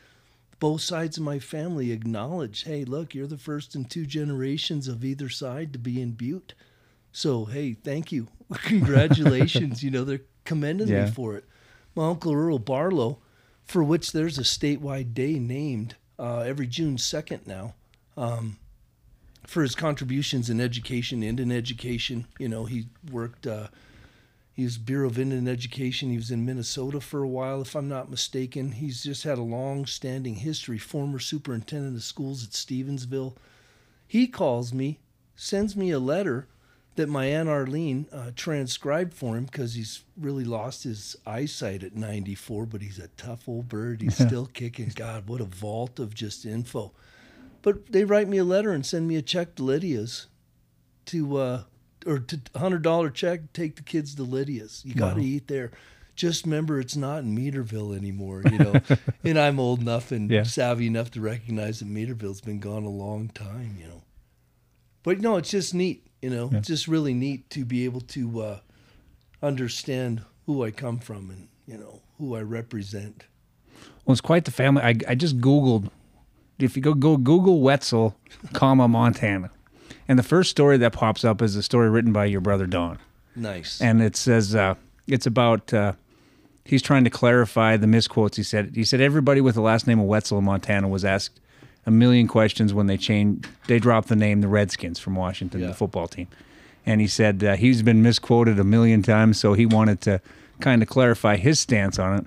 [0.58, 5.04] both sides of my family acknowledge, hey, look, you're the first in two generations of
[5.04, 6.54] either side to be in Butte.
[7.12, 8.28] So, hey, thank you.
[8.62, 9.82] Congratulations.
[9.82, 11.04] you know, they're commending Yeah.
[11.06, 11.44] me for it.
[11.94, 13.18] My Uncle Earl Barlow,
[13.66, 17.74] for which there's a statewide day named uh, every June 2nd now,
[18.16, 18.58] um,
[19.46, 22.26] for his contributions in education, Indian education.
[22.38, 23.68] You know, he worked, uh,
[24.52, 26.10] he was Bureau of Indian Education.
[26.10, 28.72] He was in Minnesota for a while, if I'm not mistaken.
[28.72, 33.36] He's just had a long standing history, former superintendent of schools at Stevensville.
[34.08, 34.98] He calls me,
[35.34, 36.46] sends me a letter
[36.96, 41.94] that my Aunt Arlene uh, transcribed for him because he's really lost his eyesight at
[41.94, 44.02] 94, but he's a tough old bird.
[44.02, 44.90] He's still kicking.
[44.94, 46.92] God, what a vault of just info.
[47.62, 50.26] But they write me a letter and send me a check to Lydia's
[51.06, 51.62] to, uh,
[52.06, 54.82] or to $100 check, take the kids to Lydia's.
[54.84, 55.26] You got to Wow.
[55.26, 55.70] eat there.
[56.14, 58.80] Just remember, it's not in Meaderville anymore, you know.
[59.24, 60.44] and I'm old enough and Yeah.
[60.44, 64.02] savvy enough to recognize that Meaderville's been gone a long time, you know.
[65.02, 66.50] But no, it's just neat, you know.
[66.52, 68.58] It's just really neat to be able to uh,
[69.42, 73.26] understand who I come from and you know who I represent.
[74.04, 74.82] Well, it's quite the family.
[74.82, 75.90] I, I just Googled,
[76.58, 78.16] if you go, go Google Wetzel,
[78.52, 79.50] comma, Montana.
[80.08, 82.98] And the first story that pops up is a story written by your brother Don.
[83.34, 83.80] Nice.
[83.80, 84.76] And it says, uh,
[85.08, 85.92] it's about, uh,
[86.64, 88.36] he's trying to clarify the misquotes.
[88.36, 91.40] He said, he said, everybody with the last name of Wetzel in Montana was asked
[91.86, 95.68] a million questions when they changed, they dropped the name the Redskins from Washington, Yeah.
[95.68, 96.26] the football team.
[96.84, 100.20] And he said uh, he's been misquoted a million times, so he wanted to
[100.60, 102.26] kind of clarify his stance on it.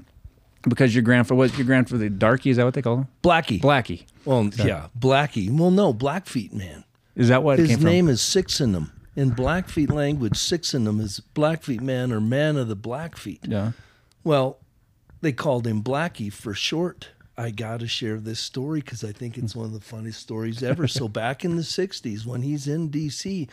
[0.67, 3.07] Because your grandfather, was your grandfather, the Darky, is that what they call him?
[3.23, 3.61] Blackie.
[3.61, 4.03] Blackie.
[4.25, 5.49] well, yeah, Blackie.
[5.49, 6.83] Well, no, Blackfeet man.
[7.15, 10.83] Is that what it His name is six In them in Blackfeet language, six in
[10.85, 13.39] them is Blackfeet man or man of the Blackfeet.
[13.47, 13.71] Yeah.
[14.23, 14.59] Well,
[15.21, 17.09] they called him Blackie for short.
[17.39, 20.61] I got to share this story because I think it's one of the funniest stories
[20.61, 20.89] ever.
[20.89, 23.47] so, back in the 60s, when he's in D.C.,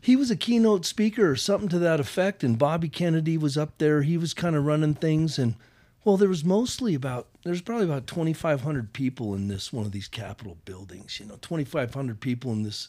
[0.00, 2.42] he was a keynote speaker or something to that effect.
[2.42, 4.00] And Bobby Kennedy was up there.
[4.00, 5.38] He was kind of running things.
[5.38, 5.56] And,
[6.04, 10.08] well, there was mostly about, there's probably about 2,500 people in this one of these
[10.08, 12.88] Capitol buildings, you know, 2,500 people in this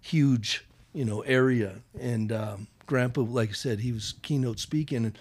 [0.00, 1.80] huge, you know, area.
[2.00, 5.04] And um, Grandpa, like I said, he was keynote speaking.
[5.04, 5.18] And,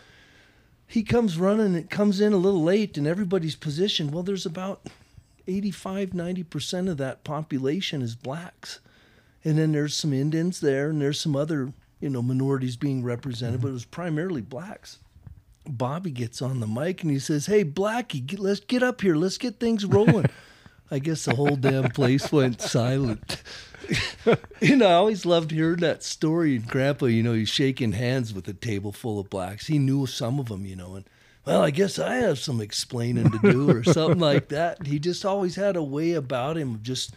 [0.91, 4.85] he comes running it comes in a little late and everybody's positioned well there's about
[5.47, 8.79] 85 90% of that population is blacks.
[9.43, 13.61] And then there's some indians there and there's some other you know minorities being represented
[13.61, 14.99] but it was primarily blacks.
[15.67, 19.15] Bobby gets on the mic and he says hey blackie get, let's get up here.
[19.15, 20.25] Let's get things rolling
[20.91, 23.41] i guess the whole damn place went silent
[24.61, 26.55] you know, I always loved hearing that story.
[26.55, 29.67] And Grandpa, you know, he's shaking hands with a table full of blacks.
[29.67, 31.05] He knew some of them, you know, and
[31.45, 34.85] well, I guess I have some explaining to do or something like that.
[34.85, 37.15] He just always had a way about him of just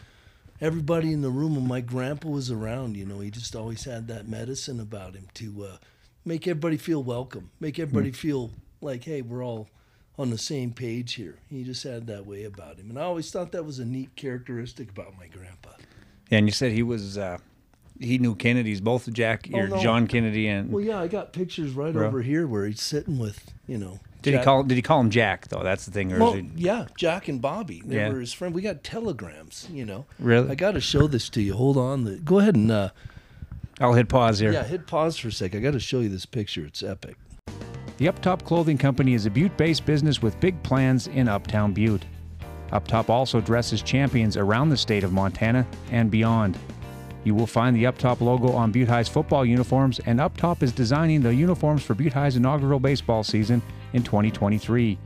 [0.60, 4.08] everybody in the room when my grandpa was around, you know, he just always had
[4.08, 5.76] that medicine about him to uh,
[6.24, 9.68] make everybody feel welcome, make everybody feel like, hey, we're all
[10.18, 11.36] on the same page here.
[11.50, 12.90] He just had that way about him.
[12.90, 15.70] And I always thought that was a neat characteristic about my grandpa.
[16.30, 17.38] Yeah, and you said he was, uh,
[18.00, 19.82] he knew Kennedy's, both Jack, Oh, or no.
[19.82, 22.06] John Kennedy, and Well, yeah, I got pictures right Bro.
[22.06, 24.00] over here where he's sitting with, you know.
[24.22, 24.62] did Jack- he call?
[24.62, 25.62] Did he call him Jack though?
[25.62, 26.10] That's the thing.
[26.12, 27.82] Or Well, is he, yeah, Jack and Bobby.
[27.84, 28.08] They Yeah.
[28.10, 28.54] were his friend.
[28.54, 30.06] We got telegrams, you know.
[30.18, 30.48] Really?
[30.50, 31.54] I got to show this to you.
[31.54, 32.04] Hold on.
[32.04, 32.88] The, go ahead and, uh,
[33.80, 34.52] I'll hit pause here.
[34.52, 35.54] yeah, hit pause for a sec.
[35.54, 36.64] I got to show you this picture.
[36.64, 37.16] It's epic.
[38.04, 42.04] The Uptop Clothing Company is a Butte based business with big plans in Uptown Butte.
[42.70, 46.58] Uptop also dresses champions around the state of Montana and beyond.
[47.24, 51.22] You will find the Uptop logo on Butte High's football uniforms, and Uptop is designing
[51.22, 53.62] the uniforms for Butte High's inaugural baseball season
[53.94, 54.98] in 2023.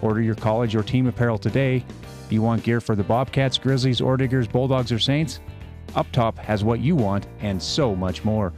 [0.00, 1.84] Order your college or team apparel today.
[2.30, 5.40] You want gear for the Bobcats, Grizzlies, Orediggers, Bulldogs, or Saints?
[5.88, 8.54] Uptop has what you want and so much more.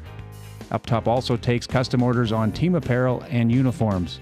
[0.71, 4.21] Uptop also takes custom orders on team apparel and uniforms.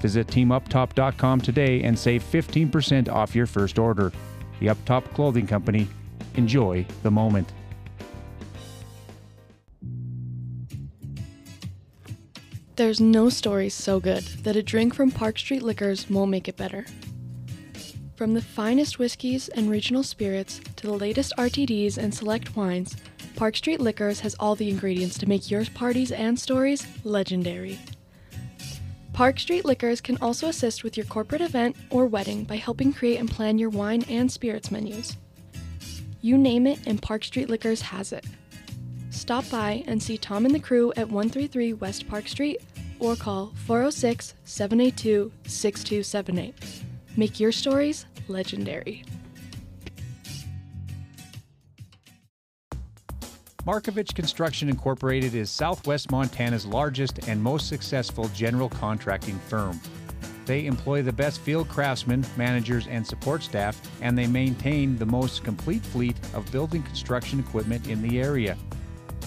[0.00, 4.12] Visit teamuptop.com today and save 15% off your first order.
[4.60, 5.88] The Uptop Clothing Company.
[6.34, 7.52] Enjoy the moment.
[12.76, 16.56] There's no story so good that a drink from Park Street Liquors won't make it
[16.56, 16.84] better.
[18.16, 22.96] From the finest whiskeys and regional spirits to the latest RTDs and select wines,
[23.34, 27.76] Park Street Liquors has all the ingredients to make your parties and stories legendary.
[29.12, 33.18] Park Street Liquors can also assist with your corporate event or wedding by helping create
[33.18, 35.16] and plan your wine and spirits menus.
[36.20, 38.24] You name it, and Park Street Liquors has it.
[39.10, 42.60] Stop by and see Tom and the crew at 133 West Park Street
[43.00, 46.93] or call 406 782 6278.
[47.16, 49.04] Make your stories legendary.
[53.64, 59.80] Markovich Construction Incorporated is Southwest Montana's largest and most successful general contracting firm.
[60.44, 65.44] They employ the best field craftsmen, managers, and support staff, and they maintain the most
[65.44, 68.58] complete fleet of building construction equipment in the area.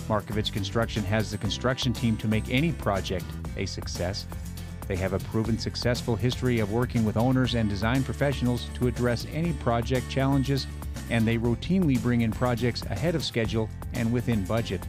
[0.08, 4.28] Markovich Construction has the construction team to make any project a success.
[4.88, 9.28] They have a proven successful history of working with owners and design professionals to address
[9.34, 10.66] any project challenges,
[11.10, 14.82] and they routinely bring in projects ahead of schedule and within budget.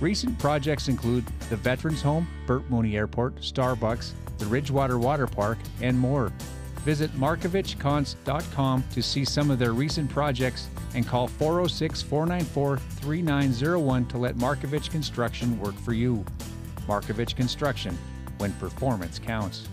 [0.00, 5.98] Recent projects include the Veterans Home, Bert Mooney Airport, Starbucks, the Ridgewater Water Park, and
[5.98, 6.32] more.
[6.80, 14.18] Visit markovichcons.com to see some of their recent projects and call 406 494 3901 to
[14.18, 16.24] let Markovich Construction work for you.
[16.88, 17.96] Markovich Construction,
[18.42, 19.68] when performance counts.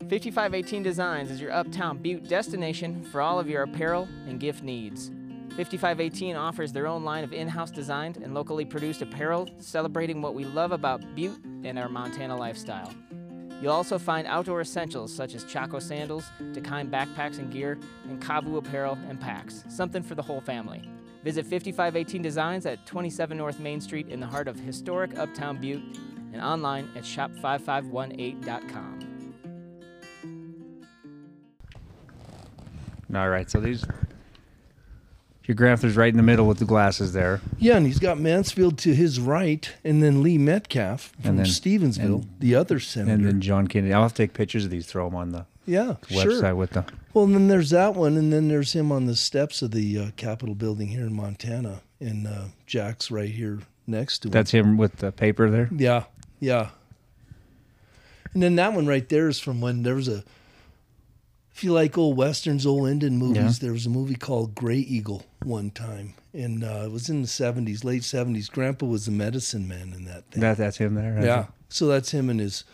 [0.00, 5.12] 5518 Designs is your uptown butte destination for all of your apparel and gift needs.
[5.56, 10.34] 5518 offers their own line of in house designed and locally produced apparel celebrating what
[10.34, 12.92] we love about Butte and our Montana lifestyle.
[13.60, 18.56] You'll also find outdoor essentials such as Chaco sandals, Dakine backpacks and gear, and Kavu
[18.56, 20.82] apparel and packs, something for the whole family.
[21.22, 25.82] Visit 5518 Designs at 27 North Main Street in the heart of historic Uptown Butte
[26.32, 29.08] and online at shop5518.com.
[33.14, 33.84] All right, so these.
[35.44, 37.40] Your grandfather's right in the middle with the glasses there.
[37.58, 41.46] Yeah, and he's got Mansfield to his right, and then Lee Metcalf from And then-
[41.46, 43.12] Stevensville, and- the other senator.
[43.12, 43.92] And then John Kennedy.
[43.92, 46.54] I'll have to take pictures of these, throw them on the yeah, website sure.
[46.54, 46.84] with the.
[47.14, 49.98] Well, and then there's that one, and then there's him on the steps of the
[49.98, 54.32] uh, Capitol building here in Montana, and uh, Jack's right here next to him.
[54.32, 55.68] That's him with the paper there.
[55.74, 56.04] Yeah,
[56.40, 56.70] yeah.
[58.34, 60.24] And then that one right there is from when there was a.
[61.54, 63.66] If you like old westerns, old Indian movies, Yeah.
[63.66, 67.28] there was a movie called Gray Eagle one time, and uh, it was in the
[67.28, 68.48] seventies, late seventies.
[68.48, 70.40] Grandpa was the medicine man in that thing.
[70.40, 71.14] That that's him there.
[71.14, 72.64] That's yeah, so that's him and his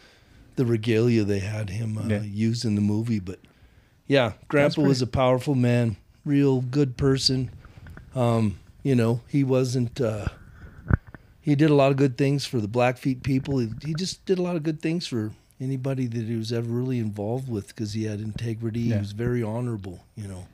[0.59, 2.23] the regalia they had him uh, Yeah.
[2.23, 3.21] use in the movie.
[3.21, 3.39] But
[4.07, 7.51] yeah, Grandpa pretty- was a powerful man, real good person.
[8.15, 10.01] Um, you know, he wasn't.
[10.01, 10.27] Uh,
[11.41, 13.59] he did a lot of good things for the Blackfeet people.
[13.59, 16.69] He, he just did a lot of good things for anybody that he was ever
[16.69, 18.81] really involved with because he had integrity.
[18.81, 18.95] Yeah.
[18.97, 20.05] He was very honorable.
[20.17, 20.47] You know.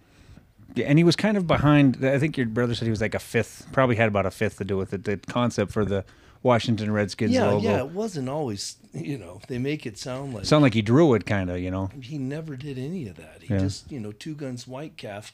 [0.74, 2.04] Yeah, and he was kind of behind.
[2.04, 3.66] I think your brother said he was like a fifth.
[3.72, 5.04] Probably had about a fifth to do with it.
[5.04, 6.04] The concept for the
[6.42, 7.68] Washington Redskins yeah, logo.
[7.68, 7.78] yeah.
[7.78, 8.76] It wasn't always.
[8.94, 11.58] You know, they make it sound like Sound like he drew it, kind of.
[11.58, 11.90] You know.
[12.00, 13.42] he never did any of that.
[13.42, 13.58] He Yeah.
[13.60, 15.32] just, you know, two guns white calf.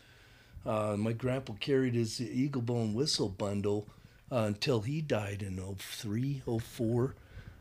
[0.65, 3.87] Uh, my grandpa carried his eagle bone whistle bundle
[4.33, 7.15] uh, until he died in 03, 04.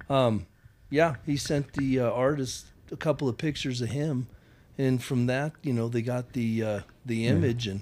[0.09, 0.45] Um,
[0.89, 4.27] yeah, he sent the uh, artist a couple of pictures of him,
[4.77, 7.81] and from that, you know, they got the uh, the image, and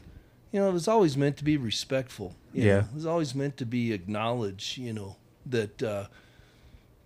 [0.51, 2.35] you know, it was always meant to be respectful.
[2.53, 2.73] you Yeah.
[2.73, 2.79] know.
[2.91, 4.77] it was always meant to be acknowledged.
[4.77, 5.81] You know that.
[5.83, 6.07] Uh,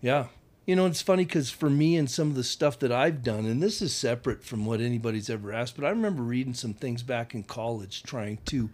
[0.01, 0.27] yeah.
[0.71, 3.45] You know, it's funny because for me and some of the stuff that I've done,
[3.45, 7.03] and this is separate from what anybody's ever asked, but I remember reading some things
[7.03, 8.69] back in college trying to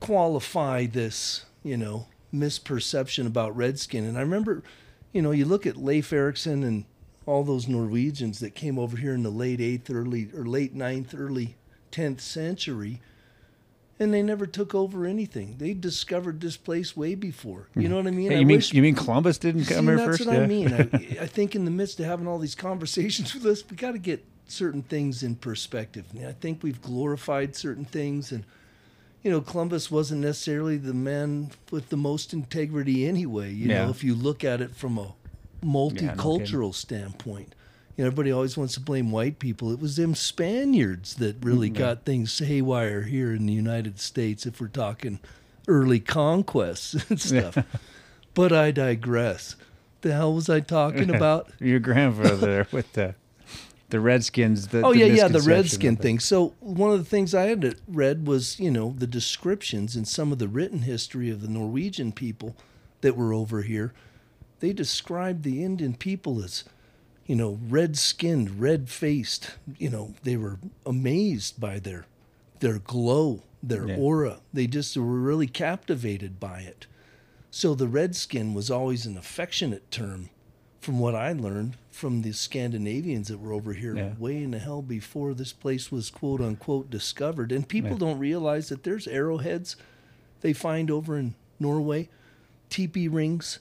[0.00, 4.06] qualify this, you know, misperception about Redskin.
[4.06, 4.62] And I remember,
[5.12, 6.86] you know, you look at Leif Erikson and
[7.26, 11.14] all those Norwegians that came over here in the late eighth, early or late ninth,
[11.14, 11.56] early
[11.90, 13.02] tenth century,
[13.98, 15.56] and they never took over anything.
[15.58, 17.68] They discovered this place way before.
[17.74, 18.26] You know what I mean?
[18.26, 18.30] Hmm.
[18.32, 20.26] Hey, I you mean wish- you mean Columbus didn't See, come here that's first?
[20.26, 20.42] what Yeah.
[20.42, 20.72] I mean.
[21.18, 23.92] I, I think in the midst of having all these conversations with us, we got
[23.92, 26.04] to get certain things in perspective.
[26.16, 28.44] And I think we've glorified certain things, and
[29.22, 33.50] you know, Columbus wasn't necessarily the man with the most integrity anyway.
[33.52, 33.84] You Yeah.
[33.86, 35.14] know, if you look at it from a
[35.64, 37.54] multicultural standpoint.
[37.96, 39.72] You know, everybody always wants to blame white people.
[39.72, 41.78] It was them Spaniards that really mm-hmm.
[41.78, 44.44] got things haywire here in the United States.
[44.44, 45.18] If we're talking
[45.68, 47.58] early conquests and stuff.
[48.34, 49.56] But I digress.
[50.02, 51.50] The hell was I talking about?
[51.58, 53.14] Your grandfather there with the
[53.88, 54.68] the Redskins.
[54.68, 56.18] The, oh the yeah, yeah, the redskin thing.
[56.18, 60.32] So one of the things I had read was, you know, the descriptions and some
[60.32, 62.56] of the written history of the Norwegian people
[63.00, 63.94] that were over here.
[64.60, 66.64] They described the Indian people as,
[67.26, 69.50] you know, red-skinned, red-faced.
[69.78, 72.06] You know, they were amazed by their
[72.60, 73.96] their glow, their Yeah.
[73.96, 74.40] aura.
[74.52, 76.86] They just were really captivated by it.
[77.50, 80.30] So the redskin was always an affectionate term,
[80.80, 84.14] from what I learned from the Scandinavians that were over here Yeah.
[84.18, 87.52] way in the hell before this place was quote unquote discovered.
[87.52, 89.76] And people don't realize that there's arrowheads
[90.42, 92.08] they find over in Norway,
[92.70, 93.58] teepee rings.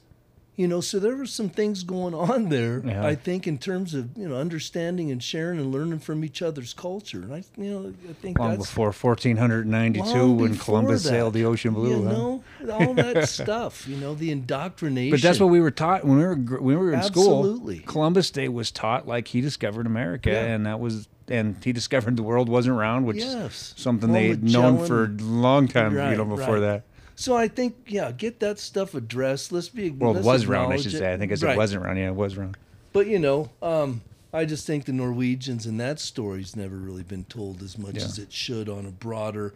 [0.58, 2.82] You know, so there were some things going on there.
[2.86, 3.06] Yeah.
[3.06, 6.74] I think in terms of you know understanding and sharing and learning from each other's
[6.74, 11.10] culture, and I you know I think Long before 1492, long when before Columbus that.
[11.10, 11.90] sailed the ocean blue.
[12.02, 12.12] You huh?
[12.14, 13.86] know, all that stuff.
[13.88, 15.12] You know, the indoctrination.
[15.12, 17.80] But that's what we were taught when we were when we were in Absolutely.
[17.80, 17.92] school.
[17.92, 20.46] Columbus Day was taught like he discovered America, Yeah.
[20.46, 23.74] and that was and he discovered the world wasn't round, which Yes.
[23.76, 26.60] is something Well, they had known for a long time, you know, before right.
[26.62, 26.84] that.
[27.16, 29.52] So I think, yeah, get that stuff addressed.
[29.52, 29.90] Let's be.
[29.90, 30.72] World let's was wrong.
[30.74, 30.98] I should it.
[30.98, 31.14] say.
[31.14, 31.58] I think I said Right.
[31.58, 31.98] wasn't wrong.
[31.98, 32.56] Yeah, it was wrong.
[32.94, 34.02] But you know, um,
[34.34, 38.04] I just think the Norwegians and that story's never really been told as much Yeah.
[38.04, 39.54] as it should on a broader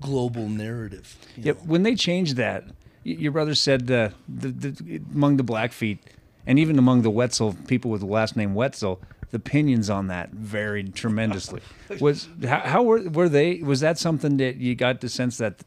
[0.00, 1.16] global narrative.
[1.36, 1.58] Yeah, know.
[1.64, 2.72] when they changed that, y-
[3.18, 5.98] your brother said uh, the, the, among the Blackfeet
[6.46, 10.30] and even among the Wetzel people with the last name Wetzel, the opinions on that
[10.30, 11.60] varied tremendously.
[12.00, 13.56] was how, how were were they?
[13.62, 15.60] Was that something that you got the sense that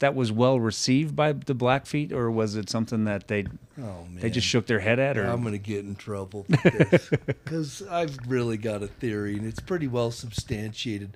[0.00, 3.46] that was well received by the Blackfeet, or was it something that they
[3.78, 5.16] Oh man, they just shook their head at?
[5.16, 9.86] Or I'm gonna get in trouble because I've really got a theory and it's pretty
[9.86, 11.12] well substantiated.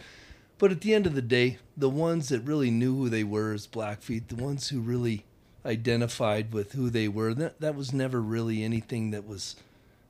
[0.59, 3.53] But at the end of the day, the ones that really knew who they were
[3.53, 5.25] as Blackfeet, the ones who really
[5.67, 9.57] identified with who they were, that that was never really anything that was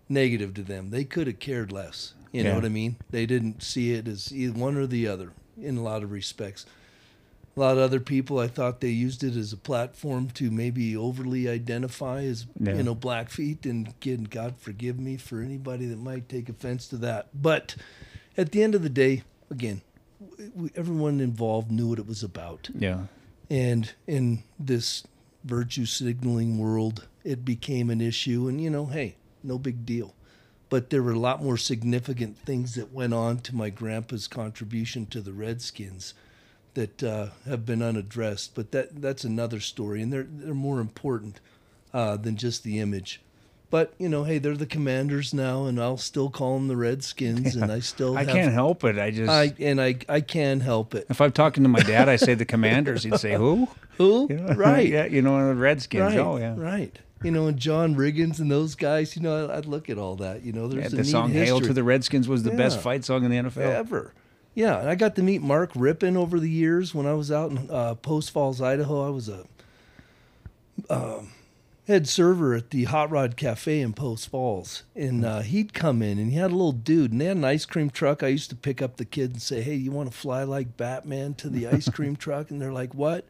[0.09, 0.91] negative to them.
[0.91, 2.15] They could have cared less.
[2.33, 2.97] You know what I mean?
[3.11, 6.67] They didn't see it as either one or the other in a lot of respects.
[7.57, 10.97] A lot of other people, I thought they used it as a platform to maybe
[10.97, 12.75] overly identify as Yeah.
[12.77, 16.97] you know Blackfeet, and again, God forgive me for anybody that might take offense to
[16.99, 17.29] that.
[17.41, 17.77] But
[18.37, 19.83] at the end of the day, again,
[20.55, 22.71] we, everyone involved knew what it was about.
[22.77, 23.07] yeah,
[23.49, 25.05] And in this
[25.45, 28.49] virtue signaling world, it became an issue.
[28.49, 29.15] And, you know, hey,
[29.45, 30.15] no big deal.
[30.71, 35.07] But there were a lot more significant things that went on to my grandpa's contribution
[35.07, 36.15] to the Redskins
[36.75, 38.55] that uh, have been unaddressed.
[38.55, 40.03] But that that's another story.
[40.03, 41.41] And they're, they're more important
[41.93, 43.21] uh, than just the image.
[43.71, 47.57] But, you know, hey, they're the commanders now, and I'll still call them the Redskins.
[47.57, 48.99] And I still I have, can't help it.
[48.99, 51.07] I just I, and I, I can help it.
[51.11, 53.03] if I'm talking to my dad, I say the Commanders.
[53.03, 53.69] He'd say who?
[53.97, 54.27] Who?
[54.29, 54.55] You know?
[54.55, 54.89] Right.
[54.89, 56.03] yeah, you know the Redskins.
[56.03, 56.19] Right.
[56.19, 56.55] Oh yeah.
[56.57, 56.99] Right.
[57.23, 60.43] You know, and John Riggins and those guys, you know, I'd look at all that.
[60.43, 63.25] You know, there's Yeah, the song "Hail to the Redskins" was the best fight song
[63.25, 63.59] in the NFL.
[63.59, 64.13] ever.
[64.55, 67.51] Yeah, and I got to meet Mark Rypien over the years when I was out
[67.51, 69.07] in uh, Post Falls, Idaho.
[69.07, 69.47] I was a
[70.89, 71.33] um,
[71.87, 76.19] head server at the Hot Rod Cafe in Post Falls, and uh, he'd come in
[76.19, 78.23] and he had a little dude, and they had an ice cream truck.
[78.23, 80.77] I used to pick up the kid and say, "Hey, you want to fly like
[80.77, 83.25] Batman to the ice cream truck?" And they're like, "What?"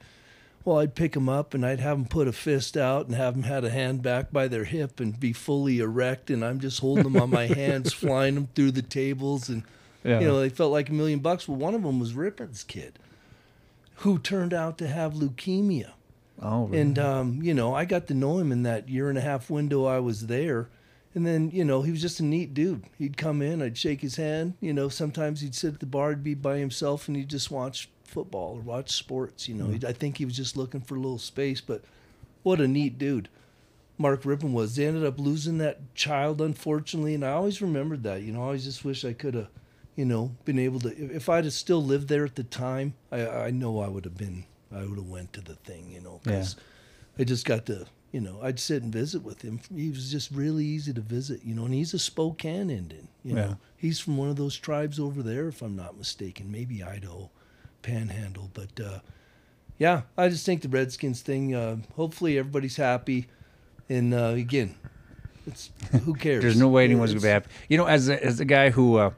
[0.65, 3.35] Well, I'd pick them up and I'd have them put a fist out and have
[3.35, 6.81] them had a hand back by their hip and be fully erect, and I'm just
[6.81, 9.63] holding them on my hands, flying them through the tables, and
[10.05, 10.21] Yeah.
[10.21, 11.49] you know they felt like a million bucks.
[11.49, 12.99] Well, one of them was Rypien's kid,
[13.97, 15.93] who turned out to have leukemia.
[16.43, 16.81] Oh, really?
[16.81, 19.49] And um, you know, I got to know him in that year and a half
[19.51, 20.69] window I was there.
[21.17, 22.83] And then, you know, he was just a neat dude.
[22.99, 24.55] He'd come in, I'd shake his hand.
[24.61, 27.53] You know, sometimes he'd sit at the bar, he'd be by himself, and he'd just
[27.53, 29.49] watch football or watch sports.
[29.49, 31.61] You know, He'd- I think he was just looking for a little space.
[31.61, 31.85] But
[32.43, 33.29] what a neat dude
[33.97, 34.75] Mark Rypien was.
[34.75, 38.23] They ended up losing that child, unfortunately, and I always remembered that.
[38.23, 39.49] You know, I always just wish I could have,
[39.97, 40.89] you know, been able to.
[40.97, 44.17] If I'd have still lived there at the time, I I know I would have
[44.17, 44.45] been.
[44.75, 46.57] I would have went to the thing, you know, because
[47.17, 49.61] I just got to, you know, I'd sit and visit with him.
[49.73, 53.37] He was just really easy to visit, you know, and he's a Spokane Indian, you
[53.37, 53.47] Yeah.
[53.47, 53.57] know.
[53.77, 57.31] He's from one of those tribes over there, if I'm not mistaken, maybe Idaho,
[57.83, 58.99] Panhandle, but uh,
[59.79, 61.55] yeah, I just think the Redskins thing.
[61.55, 63.27] Uh, hopefully, everybody's happy.
[63.89, 64.75] And uh, again,
[65.47, 65.71] it's
[66.05, 66.43] who cares?
[66.43, 67.51] There's no way anyone's gonna be happy.
[67.69, 69.11] You know, as a, as a guy who uh,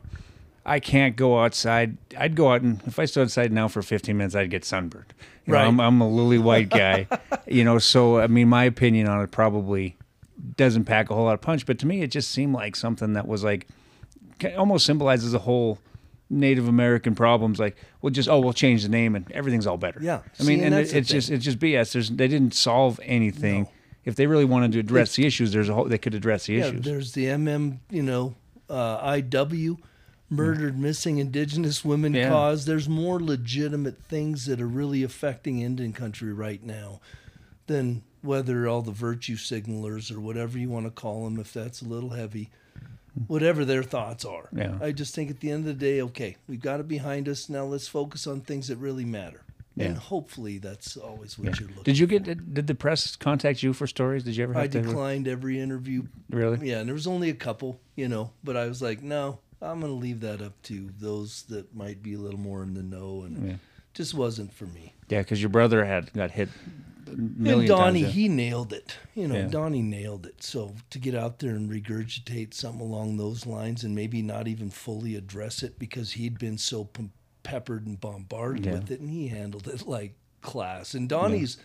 [0.69, 4.17] I can't go outside, I'd go out and if I stood outside now for 15
[4.17, 5.15] minutes, I'd get sunburned.
[5.47, 5.67] You know, Right.
[5.69, 7.07] I'm, I'm a lily white guy.
[7.47, 9.97] you know, so I mean, my opinion on it probably
[10.57, 11.67] doesn't pack a whole lot of punch.
[11.67, 13.69] But to me, it just seemed like something that was like
[14.59, 15.79] almost symbolizes the whole
[16.29, 17.59] Native American problems.
[17.61, 20.01] Like, we'll just oh, we'll change the name and everything's all better.
[20.03, 20.19] Yeah.
[20.41, 21.93] I mean, See, and, and it, it's just it's just BS.
[21.93, 23.63] There's they didn't solve anything.
[23.63, 23.71] No.
[24.05, 26.55] If they really wanted to address the issues, there's a whole they could address the
[26.55, 26.85] Yeah, issues.
[26.85, 28.35] there's the MM, you know,
[28.69, 29.79] uh, IW,
[30.29, 32.29] murdered missing Indigenous women Yeah.
[32.29, 32.65] cause.
[32.65, 37.01] There's more legitimate things that are really affecting Indian country right now
[37.67, 41.81] than whether all the virtue signalers or whatever you want to call them, if that's
[41.81, 42.51] a little heavy,
[43.29, 44.49] whatever their thoughts are.
[44.53, 44.79] Yeah.
[44.81, 47.49] I just think at the end of the day, okay, we've got it behind us.
[47.49, 49.43] Now let's focus on things that really matter.
[49.79, 51.55] And hopefully that's always what Yeah.
[51.61, 52.23] you're looking Did you get?
[52.23, 54.25] Did, did the press contact you for stories?
[54.25, 56.67] Did you ever have I declined every interview Really?
[56.71, 59.81] yeah, and there was only a couple, you know, but I was like, no, I'm
[59.81, 62.83] going to leave that up to those that might be a little more in the
[62.83, 63.55] know, and Yeah.
[63.95, 64.93] just wasn't for me.
[65.09, 66.49] Yeah, because your brother had got hit.
[67.09, 68.09] and Donnie, times, yeah.
[68.09, 68.97] he nailed it.
[69.15, 69.47] You know, Yeah.
[69.49, 70.43] Donnie nailed it.
[70.43, 74.71] So to get out there and regurgitate something along those lines, and maybe not even
[74.71, 77.11] fully address it because he'd been so p-
[77.45, 80.95] peppered and bombarded with it, and he handled it like class.
[80.95, 81.59] And Donnie's,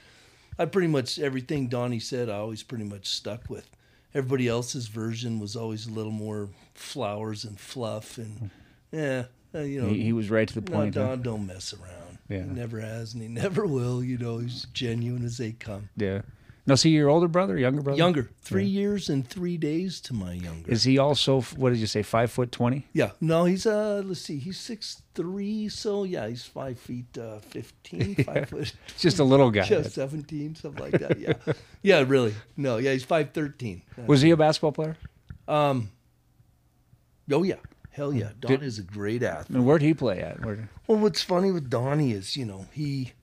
[0.60, 3.68] I pretty much everything Donnie said, I always pretty much stuck with.
[4.14, 8.50] Everybody else's version was always a little more flowers and fluff, and
[8.92, 10.96] yeah, uh, you know, he, he was right to the no, point.
[10.96, 11.16] huh?
[11.18, 12.18] Don't mess around.
[12.30, 12.44] Yeah.
[12.44, 14.04] He never has, and he never will.
[14.04, 15.90] You know, he's genuine as they come.
[15.98, 16.22] Yeah.
[16.68, 20.34] Now, see, your older brother, younger brother, Younger, three years and three days to my
[20.34, 20.72] younger.
[20.72, 21.42] Is he also?
[21.42, 22.04] What did you say?
[22.04, 22.86] Five foot twenty?
[22.94, 27.40] yeah, no, he's uh, let's see, he's six three, so yeah, he's five feet uh,
[27.40, 29.64] fifteen, five foot, Just a little guy.
[29.66, 31.20] just seventeen, something like that.
[31.20, 31.34] Yeah,
[31.82, 33.82] yeah, really, no, yeah, he's five thirteen.
[34.06, 34.98] Was he a basketball player?
[35.48, 35.90] Um,
[37.32, 37.56] oh yeah,
[37.92, 39.58] hell yeah, Don Did- is a great athlete.
[39.58, 40.44] And where'd he play at?
[40.46, 43.14] Where, Well, what's funny with Donnie is, you know, he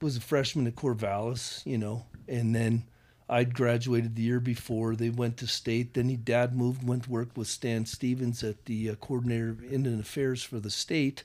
[0.00, 2.84] was a freshman at Corvallis, you know, and then
[3.28, 4.94] I'd graduated the year before.
[4.94, 5.94] They went to state.
[5.94, 9.64] Then he dad moved, went to work with Stan Stephens at the uh, coordinator of
[9.64, 11.24] Indian Affairs for the state.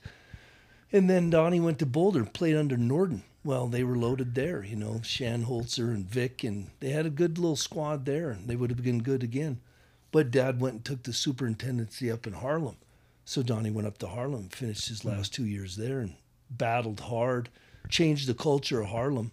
[0.92, 3.22] And then Donnie went to Boulder, played under Norden.
[3.44, 7.10] Well, they were loaded there, you know, Shan Holzer and Vic, and they had a
[7.10, 9.60] good little squad there, and they would have been good again.
[10.12, 12.76] But Dad went and took the superintendency up in Harlem.
[13.24, 16.14] So Donnie went up to Harlem, finished his last two years there, and
[16.50, 17.48] battled hard,
[17.88, 19.30] changed the culture of Harlem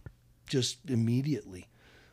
[0.48, 1.68] just immediately.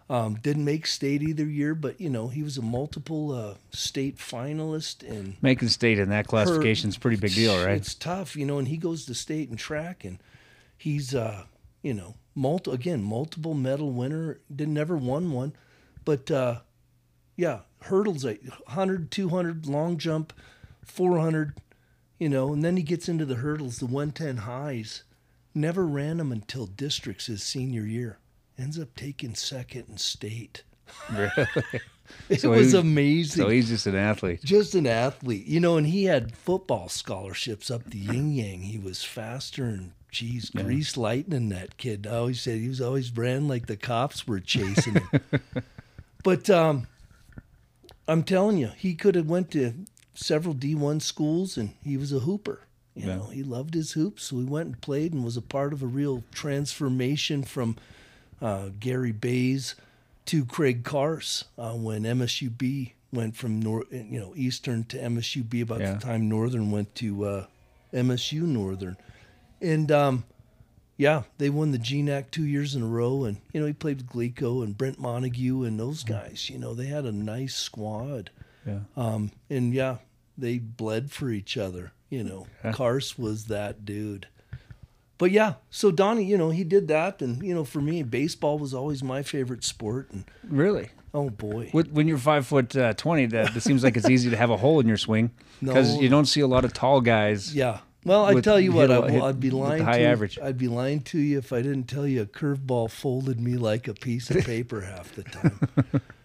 [0.09, 4.19] Um, didn't make state either year, but you know he was a multiple uh, state
[4.19, 7.77] finalist and making state in that classification is a pretty big deal, right?
[7.77, 10.19] it's tough, you know, and he goes to state and track and
[10.77, 11.45] he's uh,
[11.83, 15.55] you know, multi again, multiple medal winner, didn't never won one,
[16.05, 16.61] but uh
[17.37, 20.33] yeah, hurdles like 100, 200 long jump,
[20.85, 21.55] 400,
[22.19, 25.03] you know, and then he gets into the hurdles, the 110 highs.
[25.55, 28.19] Never ran them until districts his senior year.
[28.59, 30.63] Ends up taking second in state.
[31.13, 31.31] Really?
[32.29, 34.41] It So was he- amazing So he's just an athlete.
[34.45, 38.61] just an athlete, you know, and he had football scholarships up the yin yang.
[38.61, 42.07] He was faster and geez, grease lightning that kid.
[42.07, 45.09] I always said he was always ran like the cops were chasing him.
[46.23, 46.87] but um,
[48.07, 49.73] I'm telling you, he could have went to
[50.15, 52.61] several D1 schools and he was a hooper.
[52.95, 53.17] You Yeah.
[53.17, 55.83] know, he loved his hoops, so he went and played and was a part of
[55.83, 57.77] a real transformation from
[58.41, 59.75] uh, Gary Bays
[60.27, 65.81] to Craig Carse uh, when MSUB went from nor- you know Eastern to MSUB about
[65.81, 65.95] Yeah.
[65.95, 67.47] the time Northern went to uh,
[67.93, 68.97] MSU Northern,
[69.61, 70.25] and um,
[70.97, 73.99] yeah, they won the GNAC two years in a row, and you know he played
[73.99, 76.49] with Glico and Brent Montague and those guys.
[76.51, 78.31] You know they had a nice squad,
[78.67, 78.81] Yeah.
[78.97, 79.97] um, and yeah,
[80.39, 81.93] they bled for each other.
[82.11, 82.73] You know, Yeah.
[82.73, 84.29] Carse was that dude.
[85.17, 88.59] But yeah, so Donnie, you know, he did that, and you know, for me, baseball
[88.59, 90.91] was always my favorite sport, and Really?
[91.15, 94.37] oh boy, When you're five foot uh, twenty, that it seems like it's easy to
[94.37, 95.31] have a hole in your swing
[95.61, 96.01] because No.
[96.01, 97.55] you don't see a lot of tall guys.
[97.55, 97.79] yeah.
[98.05, 99.83] Well, I with- tell you what, I, would be lying.
[99.83, 100.39] high to, average.
[100.39, 103.89] I'd be lying to you if I didn't tell you a curveball folded me like
[103.89, 105.69] a piece of paper half the time.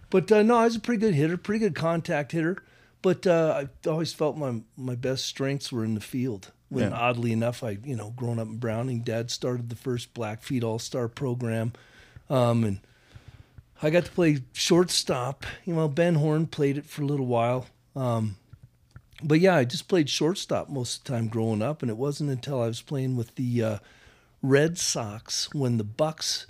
[0.09, 2.57] but uh, no, I was a pretty good hitter, pretty good contact hitter.
[3.01, 6.51] But uh, I always felt my my best strengths were in the field.
[6.67, 6.97] When Yeah.
[6.99, 10.80] oddly enough, I you know, growing up in Browning, Dad started the first Blackfeet All
[10.80, 11.71] Star program,
[12.30, 12.80] um, and
[13.82, 15.45] I got to play shortstop.
[15.63, 17.67] You know, Ben Horn played it for a little while.
[17.95, 18.36] Um,
[19.24, 22.30] but yeah, I just played shortstop most of the time growing up, and it wasn't
[22.30, 23.78] until I was playing with the uh,
[24.41, 26.47] Red Sox when the Bucks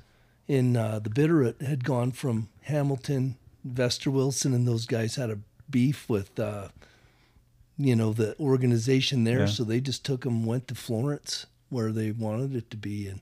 [0.47, 5.39] in uh, the Bitterroot had gone from Hamilton, Vester Wilson, and those guys had a
[5.69, 6.69] beef with, uh,
[7.77, 9.41] you know, the organization there.
[9.41, 9.45] Yeah.
[9.45, 13.21] So they just took them, went to Florence where they wanted it to be, and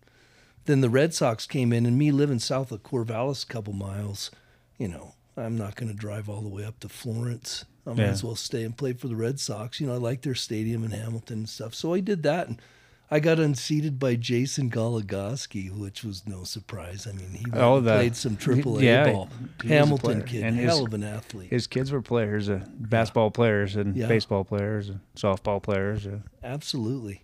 [0.66, 4.32] then the Red Sox came in, and me living south of Corvallis, a couple miles,
[4.78, 7.66] you know, I'm not going to drive all the way up to Florence.
[7.88, 8.10] I might Yeah.
[8.10, 9.80] as well stay and play for the Red Sox.
[9.80, 11.74] You know, I like their stadium in Hamilton and stuff.
[11.74, 12.62] So I did that, and
[13.10, 17.08] I got unseated by Jason Goligoski, which was no surprise.
[17.08, 19.30] I mean, he Oh, the- played some triple A yeah, ball.
[19.62, 21.50] he was a Hamilton kid, And his- hell of an athlete.
[21.50, 24.08] His kids were players, uh, basketball players, and Yeah.
[24.10, 26.06] baseball players, and softball players.
[26.06, 27.24] Uh, Absolutely.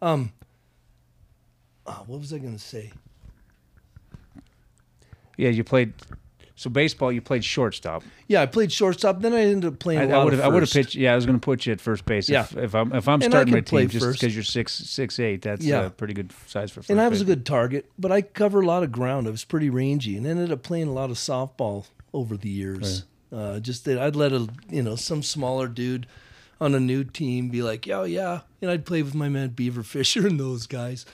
[0.00, 0.32] Um.
[1.86, 2.92] ah, what was I going to say?
[5.36, 5.92] yeah, you played.
[6.60, 8.02] So baseball, you played shortstop.
[8.28, 9.22] Yeah, I played shortstop.
[9.22, 10.12] Then I ended up playing.
[10.12, 10.42] I, I would have.
[10.42, 10.94] I would have pitched.
[10.94, 12.28] Yeah, I was going to put you at first base.
[12.28, 12.42] Yeah.
[12.42, 15.40] If, if I'm if I'm And starting my team, just because you're six six eight,
[15.40, 15.86] that's Yeah.
[15.86, 16.90] a pretty good size for first.
[16.90, 19.26] and I was a good target, but I cover a lot of ground.
[19.26, 23.04] I was pretty rangy, and ended up playing a lot of softball over the years.
[23.32, 26.06] Uh, just that I'd let a you know some smaller dude
[26.60, 29.82] on a new team be like, "Yeah, yeah," and I'd play with my man Beaver
[29.82, 31.06] Fisher and those guys.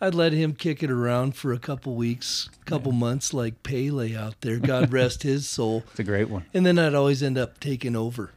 [0.00, 4.40] I'd let him kick it around for a couple weeks, couple months, like Pele out
[4.42, 4.58] there.
[4.58, 5.82] God rest his soul.
[5.90, 6.44] It's a great one.
[6.54, 8.30] And then I'd always end up taking over.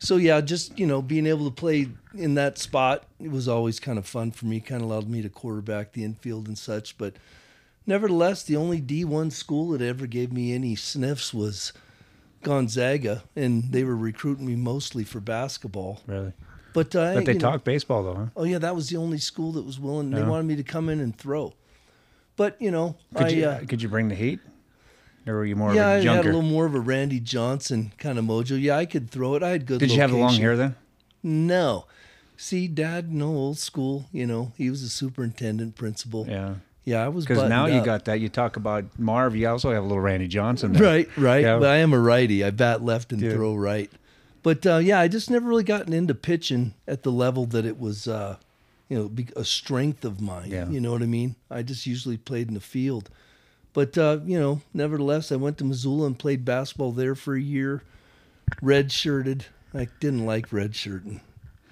[0.00, 3.78] So yeah, just you know, being able to play in that spot, it was always
[3.78, 4.58] kind of fun for me.
[4.58, 6.98] Kind of allowed me to quarterback the infield and such.
[6.98, 7.14] But
[7.86, 11.72] nevertheless, the only D1 school that ever gave me any sniffs was
[12.42, 16.00] Gonzaga, and they were recruiting me mostly for basketball.
[16.06, 16.32] Really.
[16.72, 18.26] But uh, But they you know- talk baseball though, huh?
[18.36, 20.10] Oh yeah, that was the only school that was willing.
[20.10, 20.28] They Yeah.
[20.28, 21.52] wanted me to come in and throw.
[22.36, 24.40] But you know, Could I you uh, could you bring the heat,
[25.26, 27.20] or were you more yeah, I of a had a little more of a Randy
[27.20, 28.60] Johnson kind of mojo.
[28.60, 29.42] Yeah, I could throw it.
[29.42, 29.80] I had good.
[29.80, 30.74] Did you have the long hair then?
[31.22, 31.86] No.
[32.36, 34.06] See, Dad, no old school.
[34.12, 36.26] You know, he was a superintendent, principal.
[36.26, 36.54] Yeah.
[36.86, 37.26] Yeah, I was.
[37.26, 37.84] Because now you up.
[37.84, 38.20] got that.
[38.20, 39.36] You talk about Marv.
[39.36, 40.72] You also have a little Randy Johnson.
[40.72, 40.82] There.
[40.82, 41.42] right, right.
[41.42, 41.58] Yeah.
[41.58, 42.42] But I am a righty.
[42.42, 43.32] I bat left and Yeah.
[43.32, 43.90] throw right.
[44.42, 47.78] But uh, yeah, I just never really gotten into pitching at the level that it
[47.78, 48.36] was, uh,
[48.88, 50.50] you know, a strength of mine.
[50.50, 50.68] Yeah.
[50.68, 51.36] You know what I mean?
[51.50, 53.10] I just usually played in the field.
[53.72, 57.40] But uh, you know, nevertheless, I went to Missoula and played basketball there for a
[57.40, 57.82] year.
[58.60, 59.46] Red shirted.
[59.72, 61.20] I didn't like red shirting,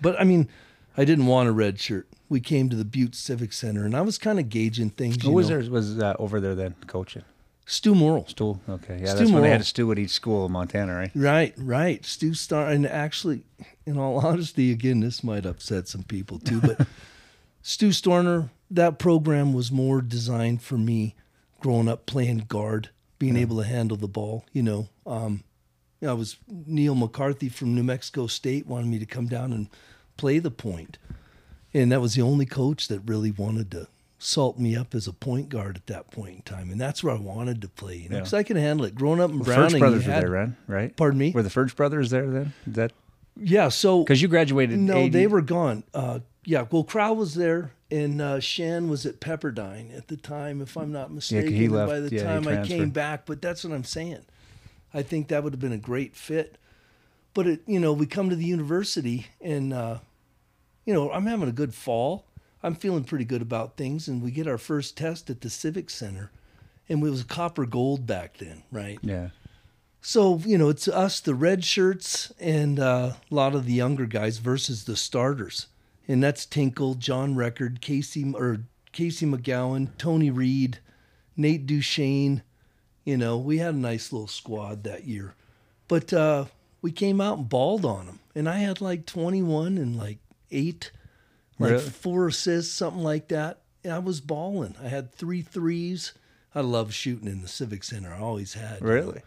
[0.01, 0.49] but I mean,
[0.97, 2.07] I didn't want a red shirt.
[2.29, 5.21] We came to the Butte Civic Center, and I was kind of gauging things.
[5.23, 5.61] Who was know.
[5.61, 5.71] there?
[5.71, 7.25] Was uh, over there then coaching?
[7.71, 8.27] Stew Morrill.
[8.27, 8.63] Stool.
[8.67, 8.99] Okay.
[9.03, 9.61] Yeah, Stew that's when they had Morrill.
[9.61, 11.11] a stew at each school in Montana, right?
[11.15, 12.03] Right, right.
[12.05, 13.43] Stu Star, and actually,
[13.85, 16.87] in all honesty, again, this might upset some people too, but
[17.63, 21.15] Stu Starner, that program was more designed for me
[21.61, 22.89] growing up playing guard,
[23.19, 24.47] being able to handle the ball.
[24.55, 25.45] You know, um,
[26.03, 29.69] I was Neil McCarthy from New Mexico State wanted me to come down and
[30.17, 30.97] play the point,
[31.75, 33.89] and that was the only coach that really wanted to
[34.19, 37.15] salt me up as a point guard at that point in time, and that's where
[37.15, 37.97] I wanted to play.
[37.97, 38.21] You know, Yeah.
[38.23, 38.95] because I could handle it.
[38.95, 40.49] Growing up in The Browning, Furch brothers were there, right?
[40.67, 40.97] Right.
[40.97, 41.31] Pardon me.
[41.31, 42.53] Were the Furch brothers there then?
[42.67, 42.93] Is that
[43.37, 44.79] Yeah, so because you graduated?
[44.79, 45.85] no, 80 they were gone.
[45.95, 50.61] Uh, yeah, well, Crow was there, and uh, Shan was at Pepperdine at the time,
[50.63, 51.53] if I'm not mistaken.
[51.53, 54.21] Yeah, he left- by the yeah, time I came back, but that's what I'm saying.
[54.93, 56.57] I think that would have been a great fit.
[57.35, 59.99] But it, you know, we come to the university, and uh,
[60.87, 62.25] you know, I'm having a good fall.
[62.63, 65.91] I'm feeling pretty good about things, and we get our first test at the Civic
[65.91, 66.31] Center,
[66.89, 68.99] and it was copper gold back then, right?
[69.03, 69.29] Yeah.
[70.01, 74.07] So, you know, it's us, the red shirts, and uh, a lot of the younger
[74.07, 75.67] guys versus the starters.
[76.07, 80.79] And that's Tinkle, John Record, Casey or Casey McGowan, Tony Reed,
[81.37, 82.43] Nate Duchesne.
[83.05, 85.35] You know, we had a nice little squad that year.
[85.87, 86.47] But uh,
[86.81, 88.21] we came out and balled on them.
[88.35, 90.19] And I had like 21 and like
[90.51, 90.91] eight,
[91.59, 91.83] like Really?
[91.85, 93.61] four assists, something like that.
[93.85, 94.75] And I was balling.
[94.83, 96.13] I had three threes.
[96.55, 98.13] I love shooting in the Civic Center.
[98.13, 98.81] I always had.
[98.81, 98.93] you know.
[98.93, 99.23] Really?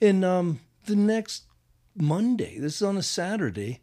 [0.00, 1.44] And um, the next
[1.96, 3.80] Monday, this is on a Saturday,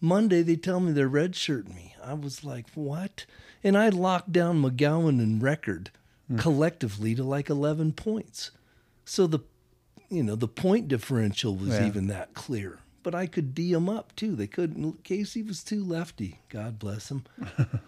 [0.00, 1.94] Monday they tell me they're redshirting me.
[2.04, 3.24] I was like, what?
[3.62, 5.90] And I locked down McGowan and Record
[6.38, 8.50] collectively to like 11 points.
[9.04, 9.40] So the,
[10.08, 11.86] you know, the point differential was Yeah.
[11.86, 12.78] even that clear.
[13.02, 14.36] But I could D him up too.
[14.36, 15.04] They couldn't.
[15.04, 16.40] Casey was too lefty.
[16.48, 17.24] God bless him.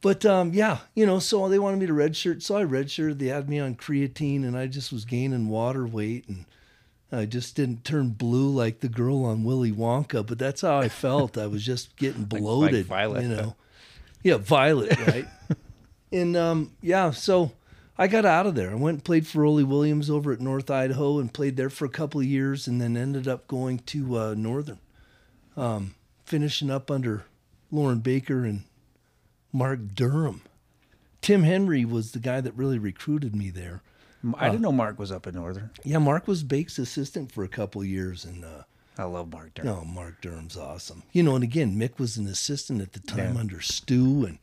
[0.00, 3.18] But um, yeah, you know, so they wanted me to redshirt, so I redshirted.
[3.18, 6.44] They had me on creatine, and I just was gaining water weight, and
[7.10, 10.24] I just didn't turn blue like the girl on Willy Wonka.
[10.24, 11.36] But that's how I felt.
[11.36, 13.22] I was just getting like bloated, Violet.
[13.22, 13.56] you know.
[14.22, 15.26] Yeah, Violet, right?
[16.12, 17.52] and um, yeah, so
[17.98, 18.70] I got out of there.
[18.70, 21.84] I went and played for Rolly Williams over at North Idaho, and played there for
[21.84, 24.78] a couple of years, and then ended up going to uh, Northern,
[25.56, 25.94] um,
[26.24, 27.24] finishing up under
[27.72, 28.62] Lauren Baker and
[29.52, 30.42] Mark Durham.
[31.20, 33.82] Tim Henry was the guy that really recruited me there.
[34.36, 35.70] I didn't know Mark was up at Northern.
[35.84, 38.62] Yeah, Mark was Bake's assistant for a couple of years, and uh,
[38.96, 39.66] I love Mark Durham.
[39.68, 41.02] no, Mark Durham's awesome.
[41.12, 43.40] You know, and again, Mick was an assistant at the time Yeah.
[43.40, 44.38] under Stew, and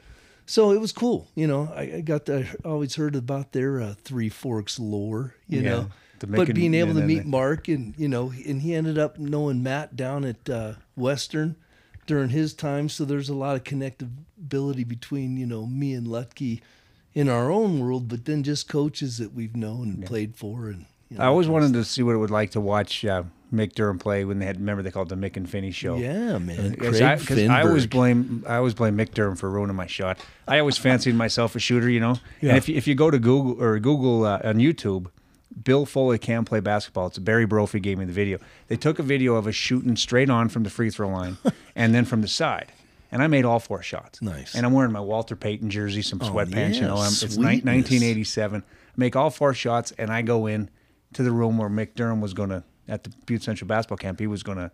[0.46, 1.28] so it was cool.
[1.36, 5.36] You know, I, I got to, I always heard about their uh, Three Forks lore.
[5.48, 5.88] You Yeah, know,
[6.28, 9.96] but being able to meet Mark, and you know, and he ended up knowing Matt
[9.96, 11.56] down at uh, Western
[12.06, 12.90] during his time.
[12.90, 16.62] So there's a lot of connectability between you know me and Lutke
[17.14, 20.86] in our own world, but then just coaches that we've known and played for, and
[21.10, 23.24] you know, I always wanted to see what it would like to watch uh,
[23.54, 24.58] Mick Durham play when they had.
[24.60, 25.98] Remember they called it the Mick and Finney show.
[25.98, 26.72] Yeah, man.
[26.72, 30.20] Because Craig I, I always blame I always blame Mick Durham for ruining my shot.
[30.48, 32.18] I always fancied myself a shooter, you know.
[32.42, 32.50] Yeah.
[32.50, 35.08] And if you, if you go to Google or Google uh, on YouTube,
[35.64, 37.08] Bill Foley can play basketball.
[37.08, 38.40] It's Barry Brophy gave me the video.
[38.68, 41.38] They took a video of us shooting straight on from the free throw line,
[41.76, 42.72] and then from the side.
[43.12, 44.22] And I made all four shots.
[44.22, 44.56] Nice.
[44.56, 46.76] And I'm wearing my Walter Payton jersey, some Oh, sweatpants.
[46.76, 48.64] you know, I'm, it's ni- 1987.
[48.98, 50.70] Make all four shots, and I go in
[51.14, 54.20] to the room where Mick Durham was going to at the Butte Central basketball camp.
[54.20, 54.72] He was going to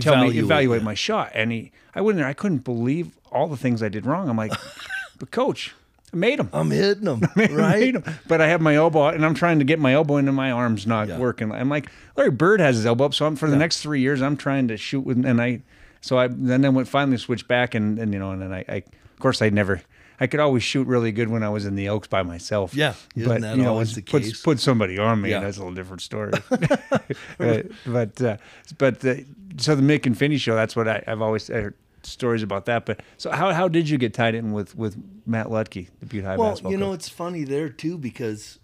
[0.00, 0.84] tell me evaluate yeah.
[0.84, 1.30] my shot.
[1.34, 2.28] And he, I went in there.
[2.28, 4.28] I couldn't believe all the things I did wrong.
[4.28, 4.52] I'm like,
[5.18, 5.74] but coach,
[6.12, 6.48] I made him.
[6.52, 7.96] I'm hitting them, I right?
[8.26, 10.86] But I have my elbow, and I'm trying to get my elbow into my arms,
[10.86, 11.18] not Yeah.
[11.18, 11.52] working.
[11.52, 14.22] I'm like Larry Bird has his elbow up, so I'm for the next three years
[14.22, 15.60] I'm trying to shoot with, and I,
[16.00, 18.64] so I then then went finally switched back, and and you know, and then I,
[18.68, 19.82] I of course I never.
[20.20, 22.74] I could always shoot really good when I was in the Oaks by myself.
[22.74, 24.42] Yeah, isn't but that you know, the put, case?
[24.42, 25.36] put somebody on me, Yeah.
[25.36, 26.32] and that's a little different story.
[27.38, 28.36] but but uh,
[28.78, 29.14] but uh,
[29.58, 30.54] so the Mick and Finney show.
[30.54, 32.86] That's what I, I've always heard stories about that.
[32.86, 34.96] But so how how did you get tied in with with
[35.26, 36.94] Matt Lutke, the Butte High Well, basketball you know, coach?
[37.00, 38.58] it's funny there too because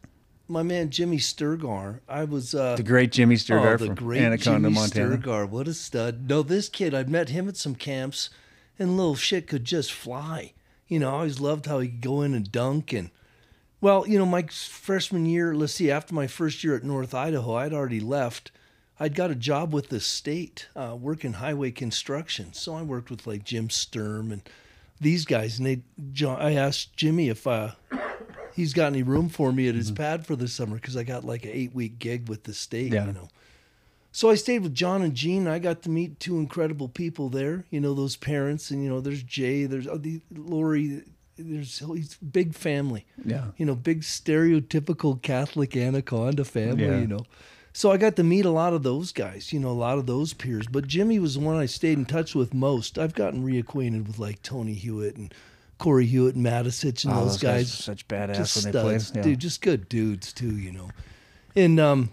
[0.48, 4.22] my man Jimmy Sturgar, I was uh, the great Jimmy Sturgar oh, the from great
[4.22, 5.16] Anaconda, Jimmy Montana.
[5.16, 6.28] Sturgar, what a stud!
[6.28, 8.30] No, this kid, I'd met him at some camps,
[8.78, 10.52] and little shit could just fly.
[10.88, 13.10] You know, I always loved how he could go in and dunk and.
[13.80, 17.54] Well, you know, my freshman year, let's see, after my first year at North Idaho,
[17.56, 18.50] I'd already left.
[18.98, 22.54] I'd got a job with the state, uh, working highway construction.
[22.54, 24.40] So I worked with like Jim Sturm and
[25.00, 25.58] these guys.
[25.58, 25.82] And they,
[26.12, 27.72] John, I asked Jimmy if uh,
[28.54, 31.24] he's got any room for me at his pad for the summer because I got
[31.24, 33.04] like an eight week gig with the state, Yeah.
[33.06, 33.28] you know.
[34.14, 35.48] So I stayed with John and Jean.
[35.48, 37.64] I got to meet two incredible people there.
[37.70, 40.00] You know those parents, and you know there's Jay, there's oh,
[40.32, 41.02] Lori,
[41.36, 43.06] there's he's big family.
[43.24, 43.46] Yeah.
[43.56, 46.84] You know, big stereotypical Catholic anaconda family.
[46.84, 47.00] Yeah.
[47.00, 47.26] You know,
[47.72, 49.52] so I got to meet a lot of those guys.
[49.52, 50.68] You know, a lot of those peers.
[50.68, 53.00] But Jimmy was the one I stayed in touch with most.
[53.00, 55.34] I've gotten reacquainted with like Tony Hewitt and
[55.78, 58.80] Corey Hewitt and Matisich and Oh, those, those guys guys such badass just when they
[58.80, 58.98] play.
[59.00, 59.22] studs, Yeah.
[59.22, 59.40] dude.
[59.40, 60.90] Just good dudes too, you know.
[61.56, 62.10] And um,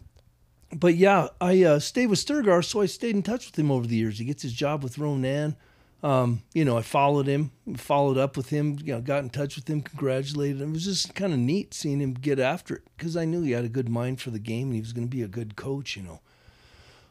[0.74, 3.86] but yeah, I uh, stayed with Sturgar, so I stayed in touch with him over
[3.86, 4.20] the years.
[4.20, 5.56] He gets his job with Ronan.
[6.04, 9.56] Um, you know, I followed him, followed up with him, you know, got in touch
[9.56, 10.70] with him, congratulated him.
[10.70, 13.52] It was just kind of neat seeing him get after it because I knew he
[13.52, 15.56] had a good mind for the game and he was going to be a good
[15.56, 16.20] coach, you know.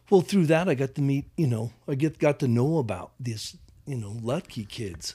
[0.09, 3.13] Well, through that, I got to meet, you know, I get got to know about
[3.21, 3.57] this,
[3.87, 5.15] you know, Lutke kids,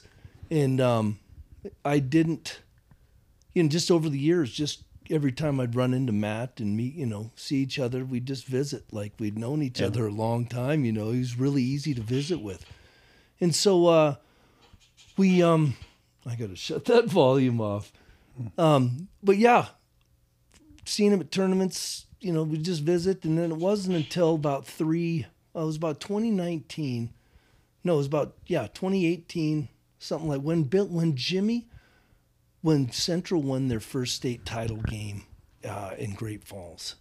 [0.50, 1.18] and um,
[1.84, 2.62] I didn't,
[3.54, 6.94] you know, just over the years, just every time I'd run into Matt and meet,
[6.94, 10.46] you know, see each other, we'd just visit like we'd known each other a long
[10.46, 10.84] time.
[10.84, 12.64] You know, he was really easy to visit with,
[13.40, 14.14] and so uh,
[15.16, 15.76] we, um,
[16.26, 17.92] I got to shut that volume off.
[18.58, 19.66] Um, but yeah,
[20.84, 24.66] seeing him at tournaments, you know, we just visit, and then it wasn't until about
[24.66, 25.26] three.
[25.54, 27.10] uh, it was about 2019.
[27.84, 31.68] No, it was about yeah 2018, something like when Bill, when Jimmy,
[32.62, 35.24] when Central won their first state title game
[35.64, 36.96] uh, in Great Falls.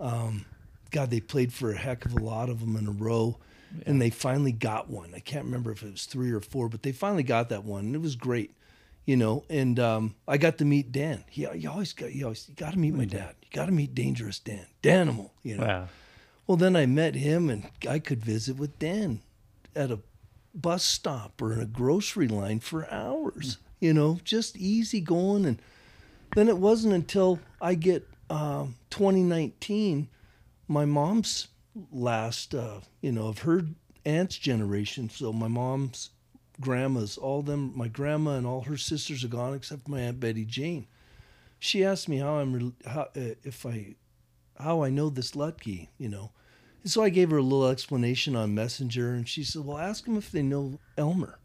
[0.00, 0.46] Um,
[0.90, 3.38] God, they played for a heck of a lot of them in a row,
[3.86, 5.12] and they finally got one.
[5.14, 7.86] I can't remember if it was three or four, but they finally got that one,
[7.86, 8.54] and it was great
[9.06, 9.44] you know.
[9.48, 11.24] And um, I got to meet Dan.
[11.28, 13.34] He, you always got you always you got to meet my dad.
[13.42, 15.30] You got to meet Dangerous Dan, Danimal.
[15.42, 15.66] You know.
[15.66, 15.88] Wow.
[16.46, 19.20] Well, then I met him, and I could visit with Dan
[19.74, 20.00] at a
[20.54, 23.58] bus stop or in a grocery line for hours.
[23.82, 25.44] You know, just easy going.
[25.44, 25.60] And
[26.36, 30.08] then it wasn't until I get um, 2019,
[30.68, 31.48] my mom's
[31.90, 33.62] last, uh, you know, of her
[34.04, 35.10] aunt's generation.
[35.10, 36.10] So my mom's
[36.60, 40.44] grandmas, all them, my grandma and all her sisters are gone except my aunt Betty
[40.44, 40.86] Jane.
[41.58, 43.96] She asked me how I'm, how, uh, if I,
[44.60, 46.30] how I know this Lutke, you know.
[46.84, 50.04] And so I gave her a little explanation on Messenger, and she said, "Well, ask
[50.04, 51.38] them if they know Elmer."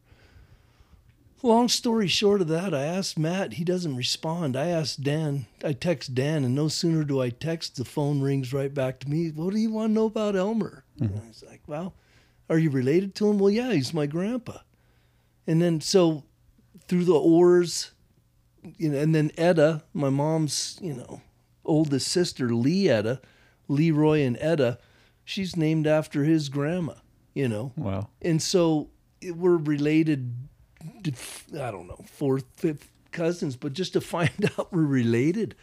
[1.43, 3.53] Long story short of that, I asked Matt.
[3.53, 4.57] He doesn't respond.
[4.57, 5.45] I asked Dan.
[5.63, 9.09] I text Dan, and no sooner do I text, the phone rings right back to
[9.09, 9.29] me.
[9.29, 10.83] What do you want to know about Elmer?
[10.99, 11.13] Mm-hmm.
[11.13, 11.93] And I was like, "Well,
[12.49, 14.59] are you related to him?" Well, yeah, he's my grandpa.
[15.45, 16.23] And then so
[16.88, 17.91] through the oars,
[18.77, 21.21] you know, and then Etta, my mom's, you know,
[21.63, 23.21] oldest sister, Lee Etta,
[23.67, 24.79] Leroy and Etta,
[25.23, 26.93] she's named after his grandma,
[27.33, 27.73] you know.
[27.75, 28.09] Wow.
[28.21, 28.89] And so
[29.21, 30.33] it, we're related,
[30.84, 35.55] I don't know, fourth, fifth cousins, but just to find out we're related,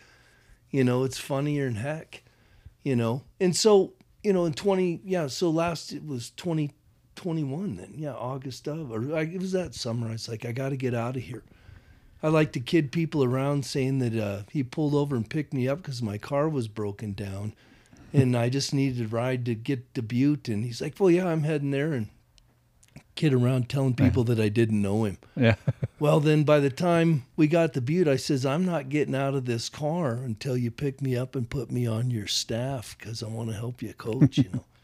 [0.70, 2.22] you know, it's funnier than heck,
[2.82, 3.22] you know.
[3.40, 3.92] And so,
[4.22, 9.16] you know, in 20, yeah, so last it was 2021 then, yeah, August of, or
[9.16, 10.08] I, it was that summer.
[10.08, 11.44] I was like, I got to get out of here.
[12.22, 15.68] I like to kid people around saying that uh, he pulled over and picked me
[15.68, 17.54] up because my car was broken down
[18.14, 20.48] and I just needed a ride to get to Butte.
[20.48, 21.92] And he's like, Well, yeah, I'm heading there.
[21.92, 22.08] And
[23.14, 25.18] kid around telling people that I didn't know him.
[25.36, 25.56] Yeah.
[26.00, 29.34] Well, then by the time we got to Butte, I says, I'm not getting out
[29.34, 33.22] of this car until you pick me up and put me on your staff because
[33.22, 34.64] I want to help you coach, you know.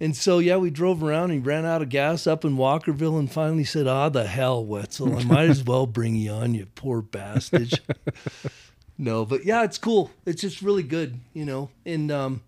[0.00, 1.30] And so, yeah, we drove around.
[1.30, 4.64] And he ran out of gas up in Walkerville and finally said, Ah, the hell,
[4.64, 5.16] Wetzel.
[5.16, 7.72] I might as well bring you on, you poor bastard.
[8.98, 10.10] no, but yeah, it's cool.
[10.26, 11.70] It's just really good, you know.
[11.86, 12.42] And, um,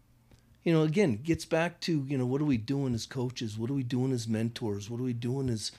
[0.66, 3.56] you know, again, gets back to, you know, what are we doing as coaches?
[3.56, 4.90] What are we doing as mentors?
[4.90, 5.70] What are we doing as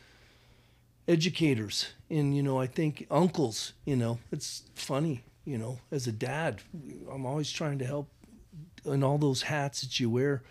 [1.08, 1.90] educators?
[2.10, 6.62] And, you know, I think uncles, you know, it's funny, you know, as a dad,
[7.12, 8.08] I'm always trying to help
[8.86, 10.42] in all those hats that you wear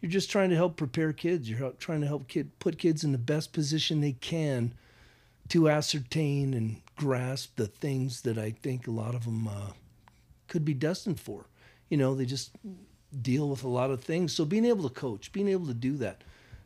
[0.00, 1.48] you're just trying to help prepare kids.
[1.48, 4.72] You're trying to help kid put kids in the best position they can
[5.48, 9.72] to ascertain and grasp the things that I think a lot of them uh,
[10.48, 11.46] could be destined for.
[11.90, 12.52] You know, they just
[13.20, 14.32] deal with a lot of things.
[14.32, 16.22] So being able to coach, being able to do that,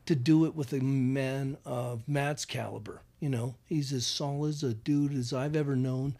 [0.06, 4.62] to do it with a man of Matt's caliber, you know, he's as solid as
[4.62, 6.16] a dude as I've ever known.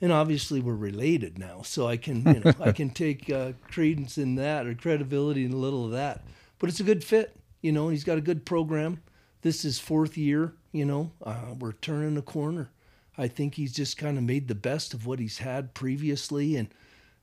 [0.00, 4.18] And obviously we're related now, so I can, you know, I can take uh, credence
[4.18, 6.24] in that or credibility in a little of that
[6.62, 7.88] but it's a good fit, you know.
[7.88, 9.02] And he's got a good program.
[9.42, 11.10] This is fourth year, you know.
[11.20, 12.70] Uh, we're turning a corner.
[13.18, 16.68] I think he's just kind of made the best of what he's had previously, and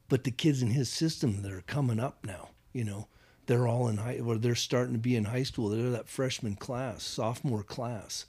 [0.10, 3.08] but the kids in his system that are coming up now, you know,
[3.46, 5.70] they're all in high, or they're starting to be in high school.
[5.70, 8.26] They're that freshman class, sophomore class.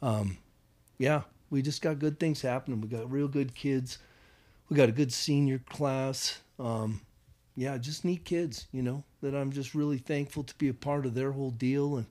[0.00, 0.38] Um,
[0.98, 2.80] yeah, we just got good things happening.
[2.80, 3.98] We got real good kids.
[4.68, 6.40] We got a good senior class.
[6.58, 7.00] Um,
[7.56, 11.06] yeah, just neat kids, you know, that I'm just really thankful to be a part
[11.06, 11.96] of their whole deal.
[11.96, 12.06] And,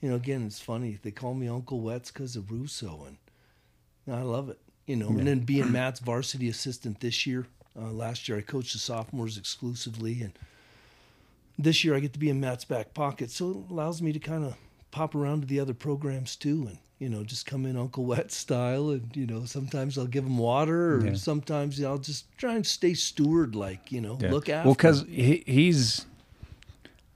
[0.00, 0.98] you know, again, it's funny.
[1.02, 3.06] They call me Uncle Wets because of Russo.
[3.06, 5.10] And I love it, you know.
[5.10, 5.18] Yeah.
[5.18, 7.46] And then being Matt's varsity assistant this year.
[7.78, 10.22] Uh, last year I coached the sophomores exclusively.
[10.22, 10.32] And
[11.58, 13.30] this year I get to be in Matt's back pocket.
[13.30, 14.56] So it allows me to kind of
[14.90, 16.66] pop around to the other programs too.
[16.68, 20.22] And, you know, just come in Uncle Wet style, and you know, sometimes I'll give
[20.22, 21.14] them water, or yeah.
[21.14, 24.30] sometimes I'll just try and stay steward like, you know, yeah.
[24.30, 24.68] look after.
[24.68, 26.06] Well, because he, he's,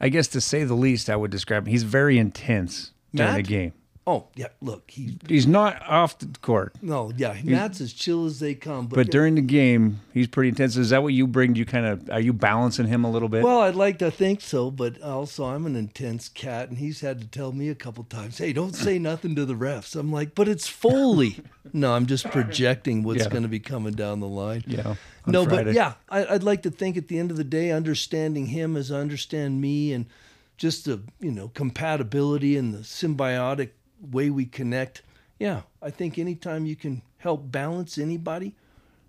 [0.01, 1.71] I guess to say the least, I would describe him.
[1.71, 3.45] He's very intense during Matt?
[3.45, 3.73] the game.
[4.09, 6.75] Oh yeah, look, he he's not off the court.
[6.81, 8.87] No, yeah, he's, Matt's as chill as they come.
[8.87, 9.11] But, but yeah.
[9.11, 10.77] during the game, he's pretty intense.
[10.77, 11.55] Is that what you bring?
[11.55, 13.43] Do you kind of are you balancing him a little bit?
[13.43, 17.21] Well, I'd like to think so, but also I'm an intense cat, and he's had
[17.21, 20.37] to tell me a couple times, "Hey, don't say nothing to the refs." I'm like,
[20.37, 21.41] "But it's Foley."
[21.73, 23.29] no, I'm just projecting what's yeah.
[23.29, 24.63] going to be coming down the line.
[24.69, 24.95] Yeah.
[25.27, 25.65] No, Friday.
[25.65, 28.77] but yeah, I, I'd like to think at the end of the day, understanding him
[28.77, 30.07] as I understand me, and
[30.57, 33.71] just the you know compatibility and the symbiotic
[34.01, 35.03] way we connect.
[35.39, 38.55] Yeah, I think anytime you can help balance anybody,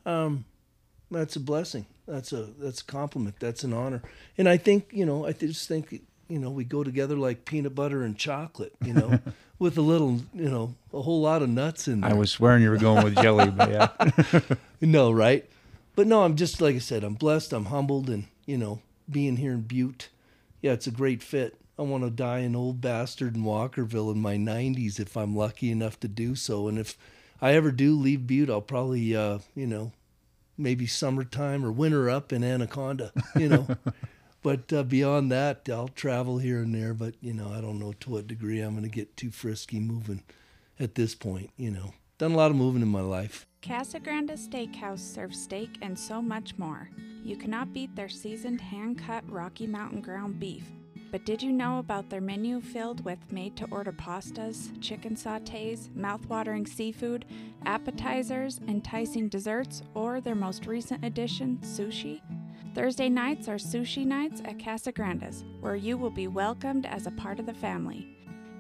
[0.06, 0.46] um,
[1.10, 1.86] that's a blessing.
[2.08, 3.36] That's a that's a compliment.
[3.40, 4.02] That's an honor.
[4.38, 7.76] And I think you know I just think you know we go together like peanut
[7.76, 8.74] butter and chocolate.
[8.84, 9.20] You know,
[9.60, 12.12] with a little you know a whole lot of nuts in there.
[12.12, 14.56] I was swearing you were going with jelly, but yeah.
[14.82, 15.46] no, right?
[15.96, 17.04] But no, I'm just like I said.
[17.04, 17.54] I'm blessed.
[17.54, 18.80] I'm humbled, and you know,
[19.10, 20.10] being here in Butte,
[20.62, 21.60] yeah, it's a great fit.
[21.80, 25.70] I want to die an old bastard in Walkerville in my 90s if I'm lucky
[25.70, 26.68] enough to do so.
[26.68, 26.98] And if
[27.40, 29.92] I ever do leave Butte, I'll probably, uh, you know,
[30.58, 33.68] maybe summertime or winter up in Anaconda, you know.
[34.42, 36.96] but uh, beyond that, I'll travel here and there.
[36.96, 39.80] But, you know, I don't know to what degree I'm going to get too frisky
[39.80, 40.24] moving
[40.80, 41.94] at this point, you know.
[42.18, 43.46] Done a lot of moving in my life.
[43.62, 46.90] Casa Grande Steakhouse serves steak and so much more.
[47.24, 50.64] You cannot beat their seasoned hand cut Rocky Mountain ground beef
[51.12, 55.94] but did you know about their menu filled with made to order pastas, chicken sautés,
[55.96, 57.26] mouth-watering seafood,
[57.66, 62.22] appetizers, enticing desserts, or their most recent addition, sushi?
[62.76, 67.12] Thursday nights are sushi nights at Casa Grandes, where you will be welcomed as a
[67.12, 68.08] part of the family.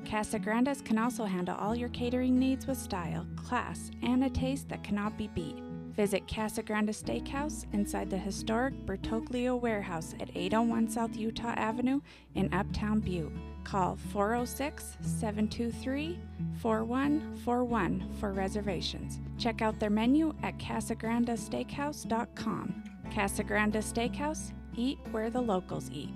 [0.05, 4.69] Casa Grandes can also handle all your catering needs with style, class, and a taste
[4.69, 5.61] that cannot be beat.
[5.97, 12.01] Visit Casa Grande Steakhouse inside the historic Bertoglio Warehouse at 801 South Utah Avenue
[12.35, 13.31] in Uptown Butte.
[13.63, 16.19] Call 406 723
[16.61, 19.19] 4141 for reservations.
[19.39, 22.83] Check out their menu at CasagrandeSteakhouse.com.
[23.11, 26.13] Casa Grande Steakhouse, eat where the locals eat.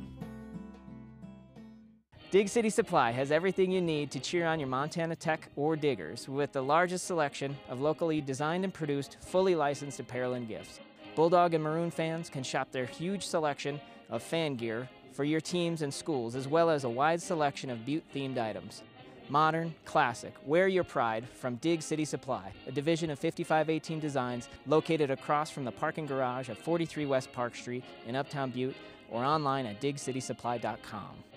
[2.32, 6.53] Dig City Supply has everything you need to cheer on your Montana Tech Orediggers with
[6.53, 10.79] the largest selection of locally designed and produced, fully licensed apparel and gifts.
[11.13, 15.82] Bulldog and Maroon fans can shop their huge selection of fan gear for your teams
[15.82, 18.82] and schools, as well as a wide selection of Butte themed items.
[19.27, 25.11] Modern, classic, wear your pride from Dig City Supply, a division of 5518 Designs located
[25.11, 28.77] across from the parking garage at 43 West Park Street in Uptown Butte
[29.09, 31.30] or online at digcitysupply.com.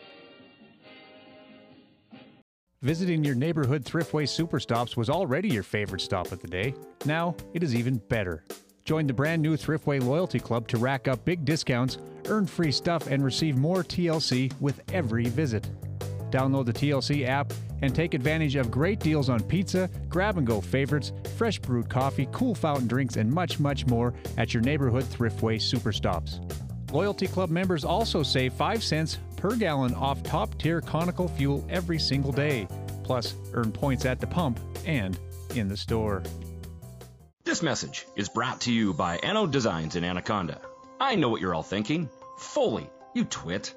[2.84, 6.74] Visiting your neighborhood Thriftway Superstops was already your favorite stop of the day.
[7.06, 8.44] Now it is even better.
[8.84, 13.06] Join the brand new Thriftway Loyalty Club to rack up big discounts, earn free stuff,
[13.06, 15.66] and receive more TLC with every visit.
[16.30, 20.60] Download the TLC app and take advantage of great deals on pizza, grab and go
[20.60, 25.56] favorites, fresh brewed coffee, cool fountain drinks, and much, much more at your neighborhood Thriftway
[25.56, 26.38] Superstops.
[26.94, 31.98] Loyalty Club members also save 5 cents per gallon off top tier Conoco fuel every
[31.98, 32.68] single day.
[33.02, 35.18] Plus, earn points at the pump and
[35.56, 36.22] in the store.
[37.42, 40.60] This message is brought to you by Anno Designs in Anaconda.
[41.00, 42.08] I know what you're all thinking.
[42.38, 43.74] Foley, you twit.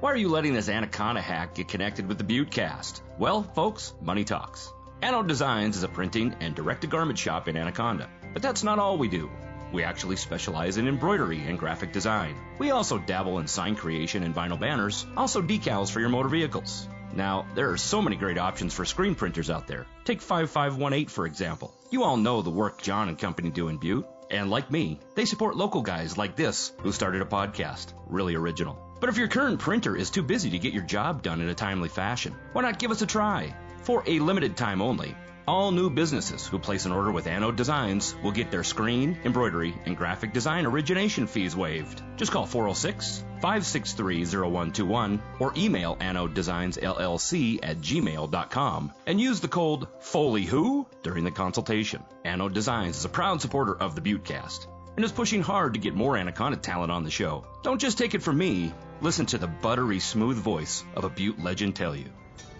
[0.00, 3.00] Why are you letting this Anaconda hack get connected with the Buttecast?
[3.18, 4.70] Well, folks, money talks.
[5.00, 8.10] Anno Designs is a printing and direct to garment shop in Anaconda.
[8.34, 9.30] But that's not all we do.
[9.72, 12.34] We actually specialize in embroidery and graphic design.
[12.58, 16.88] We also dabble in sign creation and vinyl banners, also decals for your motor vehicles.
[17.12, 19.86] Now, there are so many great options for screen printers out there.
[20.04, 21.74] Take 5518 for example.
[21.90, 24.06] You all know the work John and company do in Butte.
[24.30, 27.94] And like me, they support local guys like this who started a podcast.
[28.08, 28.78] Really original.
[29.00, 31.54] But if your current printer is too busy to get your job done in a
[31.54, 33.54] timely fashion, why not give us a try?
[33.82, 35.14] For a limited time only,
[35.48, 39.74] all new businesses who place an order with Anode Designs will get their screen, embroidery,
[39.86, 42.02] and graphic design origination fees waived.
[42.16, 49.48] Just call 406 563 0121 or email Anode Designs LLC at gmail.com and use the
[49.48, 52.02] code FOLEYWHO during the consultation.
[52.26, 55.94] Anode Designs is a proud supporter of the Buttecast and is pushing hard to get
[55.94, 57.46] more Anaconda talent on the show.
[57.62, 61.42] Don't just take it from me, listen to the buttery smooth voice of a Butte
[61.42, 62.10] legend tell you.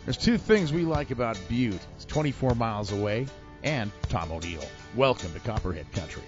[0.09, 1.87] There's two things we like about Butte.
[1.97, 3.27] It's 24 miles away,
[3.63, 4.65] and Tom O'Neill.
[4.97, 6.23] Welcome to Copperhead Country.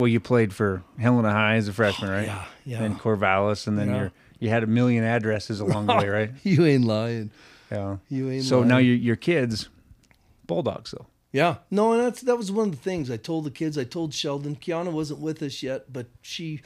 [0.00, 2.26] Well, you played for Helena High as a freshman, right?
[2.26, 2.80] yeah, yeah.
[2.80, 3.96] Then Corvallis, and then Yeah.
[4.00, 6.32] you're you had a million addresses along the way, right?
[6.42, 7.30] You ain't lying.
[7.70, 7.98] Yeah.
[8.08, 9.68] You ain't So now your your kids,
[10.48, 11.06] Bulldogs though.
[11.30, 13.78] Yeah, no, and that's that was one of the things I told the kids.
[13.78, 14.56] I told Sheldon.
[14.56, 16.62] Kiana wasn't with us yet, but she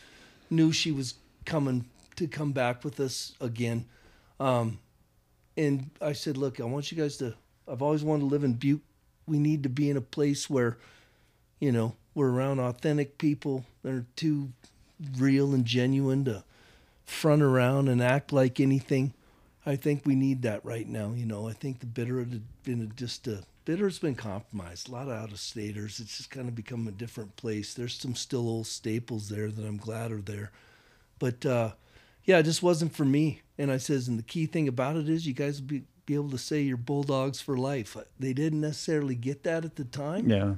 [0.48, 3.84] knew she was coming to come back with us again.
[4.40, 4.78] Um,
[5.56, 7.34] and I said, "Look, I want you guys to.
[7.68, 8.82] I've always wanted to live in Butte.
[9.26, 10.78] We need to be in a place where,
[11.58, 14.50] you know, we're around authentic people that are too
[15.18, 16.44] real and genuine to
[17.04, 19.12] front around and act like anything.
[19.64, 21.12] I think we need that right now.
[21.12, 24.88] You know, I think the bitter had been just a bitter's been compromised.
[24.88, 26.00] A lot of out of staters.
[26.00, 27.74] It's just kind of become a different place.
[27.74, 30.52] There's some still old staples there that I'm glad are there,
[31.18, 31.72] but uh,
[32.26, 33.40] yeah, it just wasn't for me.
[33.58, 36.14] And I says, and the key thing about it is you guys will be be
[36.14, 37.96] able to say you're bulldogs for life.
[38.20, 40.54] They didn't necessarily get that at the time Yeah.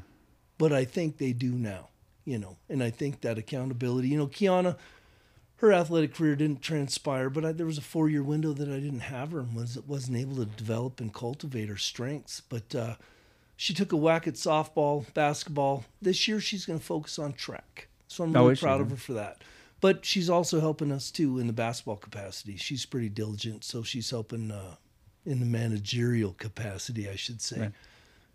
[0.58, 1.88] but I think they do now,
[2.26, 4.76] you know, and I think that accountability, you know, Kiana,
[5.56, 8.78] her athletic career didn't transpire, but I, there was a four year window that I
[8.78, 12.42] didn't have her and was wasn't able to develop and cultivate her strengths.
[12.42, 12.96] But uh,
[13.56, 15.84] she took a whack at softball, basketball.
[16.02, 18.82] This year she's going to focus on track, so I'm Oh, really is she, proud
[18.82, 19.38] of her for that.
[19.80, 22.56] But she's also helping us too in the basketball capacity.
[22.56, 24.74] She's pretty diligent, so she's helping uh,
[25.24, 27.72] in the managerial capacity, I should say Right.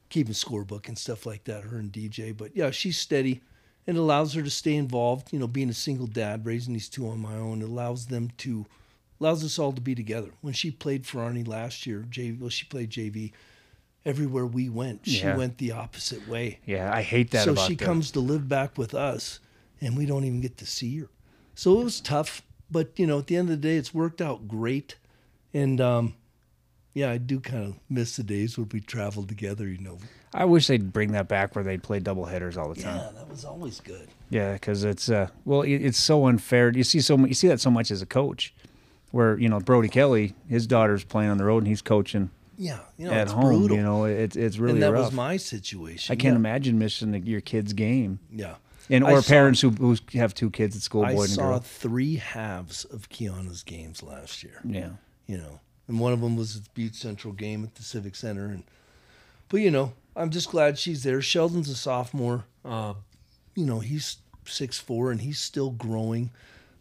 [0.10, 2.32] keeping scorebook and stuff like that, her and DJ.
[2.36, 3.42] But yeah, she's steady
[3.86, 5.34] and allows her to stay involved.
[5.34, 8.32] You know, being a single dad, raising these two on my own, it allows them
[8.38, 8.66] to
[9.20, 10.32] allows us all to be together.
[10.42, 13.32] When she played for Arnie last year, JV, well, she played JV.
[14.06, 15.38] Everywhere we went, she Yeah.
[15.38, 16.60] went the opposite way.
[16.66, 19.40] Yeah, I hate that so she the- comes to live back with us,
[19.80, 21.10] and we don't even get to see her.
[21.56, 22.42] So it was tough,
[22.72, 24.96] but you know, at the end of the day, it's worked out great.
[25.54, 26.16] And um,
[26.94, 29.68] yeah, I do kind of miss the days when we traveled together.
[29.68, 29.98] You know,
[30.34, 32.98] I wish they'd bring that back where they'd play double headers all the time.
[32.98, 34.08] yeah, that was always good.
[34.30, 36.72] Yeah, because it's uh, well, it, it's so unfair.
[36.72, 38.54] You see so you see that so much as a coach,
[39.12, 42.80] where you know Brody Kelly, his daughter's playing on the road and he's coaching Yeah,
[42.98, 43.60] you know, at it's home.
[43.60, 43.78] brutal.
[43.78, 45.06] You know, it's it's really and that rough.
[45.06, 46.12] was my situation.
[46.12, 46.40] I can't yeah.
[46.40, 48.18] imagine missing the, your kid's game.
[48.32, 48.56] Yeah.
[48.90, 51.30] And I or saw- parents who, who have two kids at school, I boy and
[51.30, 51.60] saw girl.
[51.60, 54.60] three halves of Kiana's games last year.
[54.64, 54.90] Yeah.
[55.28, 58.46] You know, and one of them was the Butte Central game at the Civic Center.
[58.46, 58.64] And
[59.50, 61.22] but you know, I'm just glad she's there.
[61.22, 62.46] Sheldon's a sophomore.
[62.66, 62.96] Uh,
[63.56, 66.30] you know, he's six four and he's still growing,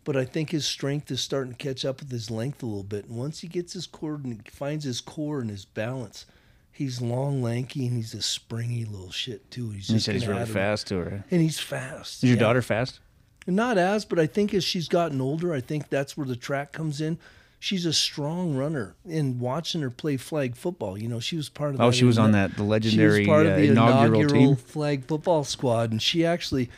[0.04, 2.82] but I think his strength is starting to catch up with his length a little
[2.82, 3.04] bit.
[3.06, 6.26] And once he gets his core and finds his core and his balance,
[6.72, 9.70] he's long, lanky, and he's a springy little shit too.
[9.70, 11.22] He's You said he's really fast too, right?
[11.30, 12.24] and he's fast.
[12.24, 12.40] Is your yeah.
[12.42, 12.98] daughter fast?
[13.46, 16.72] Not as, but I think as she's gotten older, I think that's where the track
[16.72, 17.18] comes in.
[17.58, 18.94] She's a strong runner.
[19.08, 21.80] And watching her play flag football, you know, she was part of.
[21.80, 24.56] Oh, she was on that- the legendary, She was part uh, of the inaugural inaugural,
[24.56, 26.70] flag football squad, and she actually,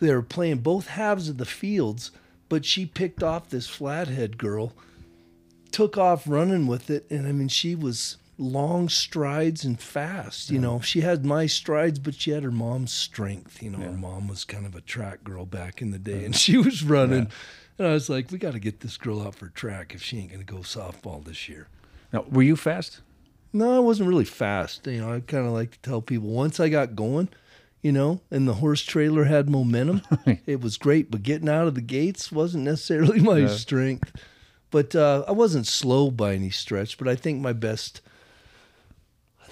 [0.00, 2.10] they were playing both halves of the fields,
[2.48, 4.72] but she picked off this flathead girl,
[5.70, 10.50] took off running with it, and I mean, she was long strides and fast.
[10.50, 13.62] You know, she had my strides, but she had her mom's strength.
[13.62, 16.34] You know, her mom was kind of a track girl back in the day, and
[16.34, 17.28] she was running.
[17.78, 20.18] And I was like, we got to get this girl out for track if she
[20.18, 21.68] ain't going to go softball this year.
[22.12, 23.00] Now, were you fast?
[23.52, 24.86] No, I wasn't really fast.
[24.86, 27.28] You know, I kind of like to tell people once I got going,
[27.82, 30.02] you know, and the horse trailer had momentum,
[30.46, 31.10] it was great.
[31.10, 33.46] But getting out of the gates wasn't necessarily my Yeah.
[33.48, 34.12] strength.
[34.70, 36.98] But uh, I wasn't slow by any stretch.
[36.98, 38.00] But I think my best,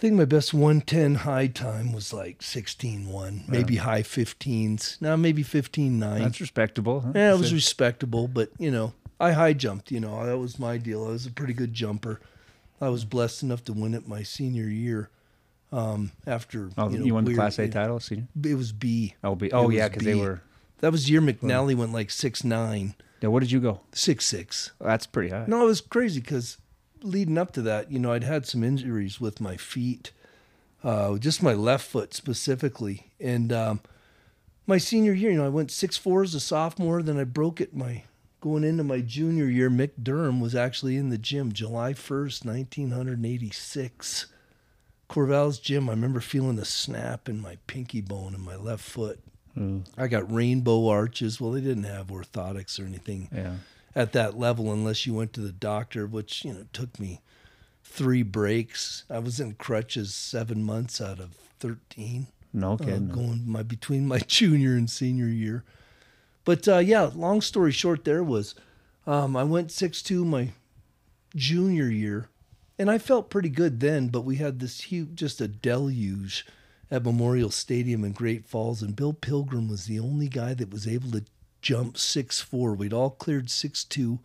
[0.03, 5.00] think my best 110 high time was like 16.1, maybe high 15s.
[5.00, 6.18] Now maybe 15.9.
[6.18, 7.03] That's respectable.
[7.03, 7.12] huh?
[7.14, 9.92] Yeah, it was respectable, but you know, I high jumped.
[9.92, 11.07] You know, that was my deal.
[11.07, 12.20] I was a pretty good jumper.
[12.80, 15.09] I was blessed enough to win it my senior year.
[15.70, 18.26] Um, after Oh, you, you, know, won the Class A title, senior.
[18.44, 19.14] It was B.
[19.22, 19.50] Oh, B.
[19.53, 20.42] Oh, yeah, because they were.
[20.80, 23.82] That was year McNally went like six nine, Yeah, what did you go?
[23.92, 24.72] six six.
[24.80, 25.44] That's pretty high.
[25.46, 26.59] No, it was crazy because
[27.05, 30.12] leading up to that, you know, I'd had some injuries with my feet,
[30.82, 33.12] uh, just my left foot specifically.
[33.20, 33.80] And um,
[34.66, 37.03] my senior year, you know, I went six four as a sophomore.
[37.03, 38.05] Then I broke it my
[38.40, 39.70] going into my junior year.
[39.70, 44.26] Mick Durham was actually in the gym July first, nineteen hundred eighty six.
[45.09, 45.90] Corvallis gym.
[45.90, 49.20] I remember feeling a snap in my pinky bone in my left foot.
[49.98, 51.38] I got rainbow arches.
[51.38, 53.57] Well, they didn't have orthotics or anything Yeah.
[53.95, 57.20] At that level unless you went to the doctor, which you know took me
[57.82, 59.05] three breaks.
[59.11, 62.28] I was in crutches seven months out of thirteen.
[62.53, 63.09] No uh, kidding.
[63.09, 65.64] going my between my junior and senior year.
[66.45, 68.55] But uh, yeah, long story short, there was
[69.07, 70.51] um, I went six two my
[71.34, 72.28] junior year,
[72.78, 74.09] and I felt pretty good then.
[74.09, 76.47] But we had this huge, just a deluge
[76.90, 80.86] at Memorial Stadium in Great Falls, and Bill Pilgrim was the only guy that was
[80.86, 81.24] able to
[81.62, 82.74] jump six four.
[82.74, 84.18] We'd all cleared six two,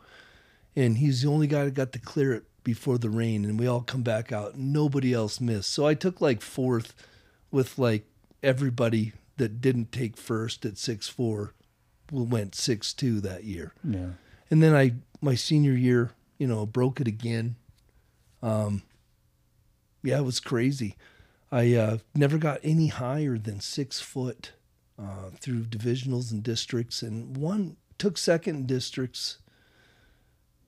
[0.76, 3.68] and he's the only guy that got to clear it before the rain, and we
[3.68, 4.58] all come back out.
[4.58, 6.94] Nobody else missed, so I took like fourth
[7.52, 8.06] with like
[8.44, 11.54] everybody that didn't take first at six four
[12.12, 13.74] went six two that year.
[13.84, 14.12] Yeah.
[14.50, 17.56] And then I my senior year, you know, broke it again.
[18.42, 18.84] Um
[20.04, 20.96] yeah, it was crazy.
[21.52, 24.52] I uh, never got any higher than six foot
[25.00, 29.38] uh, through divisionals and districts, and one took second in districts,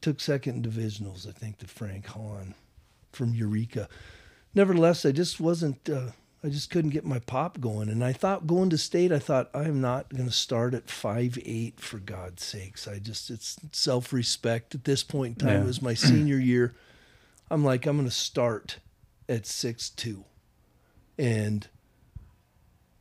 [0.01, 1.27] took second in divisionals.
[1.27, 2.55] I think to Frank Hahn
[3.11, 3.87] from Eureka.
[4.53, 5.89] Nevertheless, I just wasn't.
[5.89, 6.11] Uh,
[6.41, 9.11] I just couldn't get my pop going, and I thought going to state.
[9.11, 12.87] I thought I am not going to start at five eight for God's sakes.
[12.87, 15.57] I just it's self respect at this point in time.
[15.57, 15.63] Yeah.
[15.63, 16.75] It was my senior year.
[17.51, 18.79] I'm like I'm going to start
[19.27, 20.23] at six two,
[21.17, 21.67] and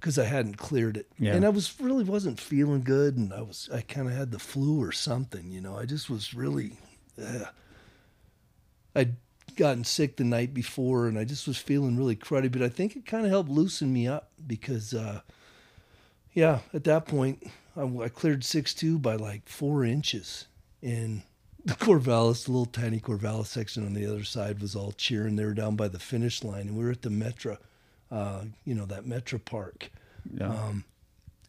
[0.00, 1.34] because I hadn't cleared it, Yeah.
[1.34, 4.38] and I was really wasn't feeling good, and I was I kind of had the
[4.38, 5.76] flu or something, you know.
[5.76, 6.72] I just was really.
[7.20, 7.46] Uh,
[8.94, 9.16] I'd
[9.56, 12.96] gotten sick the night before and I just was feeling really cruddy, but I think
[12.96, 15.20] it kind of helped loosen me up because, uh,
[16.32, 17.44] yeah, at that point,
[17.76, 20.46] I, I cleared 6'2 by like four inches.
[20.82, 21.22] And
[21.64, 25.36] the Corvallis, the little tiny Corvallis section on the other side was all cheering.
[25.36, 27.58] They were down by the finish line and we were at the Metra,
[28.10, 29.90] uh, you know, that Metra Park
[30.34, 30.48] Yeah.
[30.48, 30.84] um,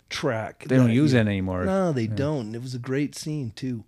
[0.10, 0.66] track.
[0.68, 1.24] They don't that use year.
[1.24, 1.66] that anymore.
[1.66, 2.56] No, they don't.
[2.56, 3.84] It was a great scene too.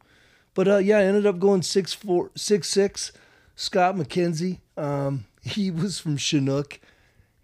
[0.53, 3.11] But uh, yeah, I ended up going six four, six six.
[3.55, 6.80] Scott McKenzie, um, he was from Chinook.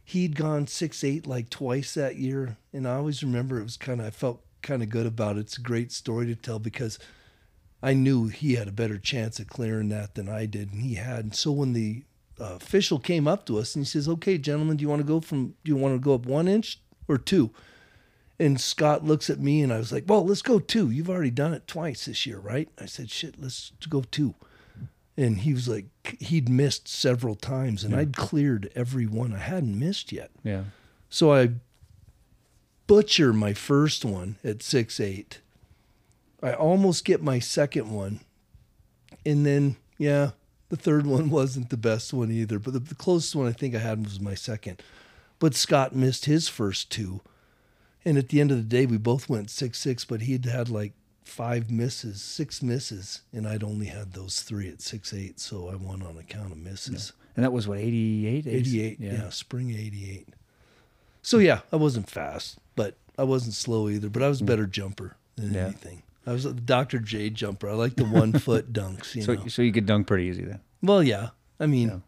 [0.04, 4.00] He'd gone six eight like twice that year, and I always remember it was kind
[4.00, 5.42] of I felt kind of good about it.
[5.42, 6.98] It's a great story to tell because
[7.84, 10.96] I knew he had a better chance at clearing that than I did, and he
[10.96, 11.20] had.
[11.26, 12.04] And so when the
[12.40, 15.08] uh, official came up to us and he says, "Okay, gentlemen, do you want to
[15.08, 15.56] go from?
[15.64, 17.52] Do you want to go up one inch or two?
[18.40, 20.92] And Scott looks at me and I was like, Well, let's go two.
[20.92, 22.70] You've already done it twice this year, right?
[22.80, 24.36] I said, Shit, let's go two.
[25.18, 25.86] And he was like,
[26.20, 29.34] He'd missed several times and I'd cleared every one.
[29.34, 30.30] I hadn't missed yet.
[30.44, 30.66] Yeah.
[31.10, 31.52] So I
[32.86, 35.42] butcher my first one at six eight.
[36.44, 38.20] I almost get my second one.
[39.26, 40.32] And then, yeah,
[40.70, 43.74] The third one wasn't the best one either, but the, the closest one I think
[43.76, 44.82] I had was my second.
[45.40, 47.22] But Scott missed his first two.
[48.04, 50.70] And at the end of the day, we both went 6 6, but he'd had
[50.70, 50.94] like
[51.24, 55.40] five misses, six misses, and I'd only had those three at 6 8.
[55.40, 57.12] So I won on account of misses.
[57.36, 58.48] And that was what, 88?
[58.48, 59.30] 88, yeah.
[59.30, 60.28] spring 88.
[61.22, 64.66] So yeah, I wasn't fast, but I wasn't slow either, but I was a better
[64.66, 65.54] jumper than Mm.
[65.56, 65.66] Yeah.
[65.66, 66.04] anything.
[66.28, 67.00] I was the Dr.
[67.00, 67.70] J jumper.
[67.70, 69.48] I like the one foot dunks, you So, know.
[69.48, 70.60] so you could dunk pretty easy then.
[70.84, 71.30] Well, yeah.
[71.60, 72.04] I mean,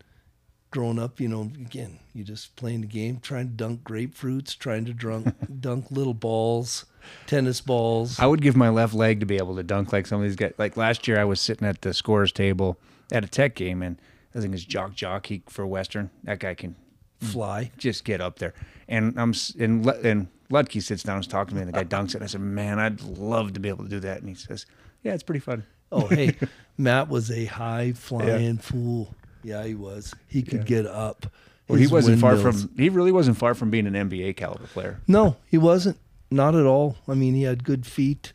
[0.72, 4.86] growing up, you know, again, you just playing the game, trying to dunk grapefruits, trying
[4.86, 6.86] to drunk, dunk little balls,
[7.28, 8.20] tennis balls.
[8.20, 10.36] I would give my left leg to be able to dunk like some of these
[10.36, 10.54] guys.
[10.58, 12.78] Like last year, I was sitting at the scores table
[13.12, 14.00] at a tech game, and
[14.36, 16.10] I think it's Jock Jock he, for Western.
[16.26, 16.76] That guy can
[17.22, 17.72] Fly.
[17.78, 18.54] just get up there.
[18.88, 21.84] And I'm and and Lutke sits down and is talking to me, and the guy
[21.84, 22.16] dunks it.
[22.16, 24.66] And I said, "Man, I'd love to be able to do that." And he says,
[25.04, 26.36] "Yeah, it's pretty fun." Oh, hey,
[26.78, 29.14] Matt was a high flying fool.
[29.44, 30.14] Yeah, he was.
[30.28, 31.28] He could get up.
[31.68, 32.72] Well, he wasn't far from.
[32.76, 35.00] He really wasn't far from being an NBA caliber player.
[35.08, 35.98] No, he wasn't.
[36.32, 36.98] Not at all.
[37.08, 38.34] I mean, he had good feet.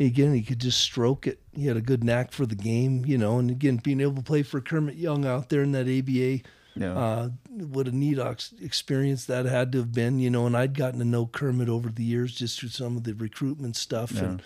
[0.00, 1.38] Again, he could just stroke it.
[1.52, 3.38] He had a good knack for the game, you know.
[3.38, 6.96] And again, being able to play for Kermit Young out there in that ABA, Yeah.
[6.96, 10.46] uh, what a neat ex- experience that had to have been, you know.
[10.46, 13.76] And I'd gotten to know Kermit over the years just through some of the recruitment
[13.76, 14.24] stuff, Yeah.
[14.24, 14.42] and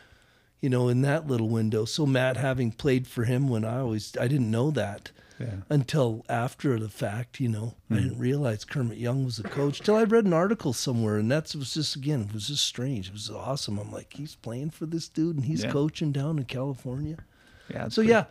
[0.60, 1.84] you know, in that little window.
[1.84, 5.56] So Matt, having played for him when I always, I didn't know that Yeah.
[5.68, 7.74] until after the fact, you know.
[7.90, 8.02] I Mhm.
[8.02, 11.54] didn't realize Kermit Young was a coach till I read an article somewhere, and that's
[11.54, 13.08] was just again, it was just strange.
[13.08, 13.78] It was awesome.
[13.78, 15.70] I'm like, he's playing for this dude, and he's Yeah.
[15.70, 17.18] coaching down in California.
[17.70, 17.88] Yeah.
[17.88, 18.24] So pretty- yeah,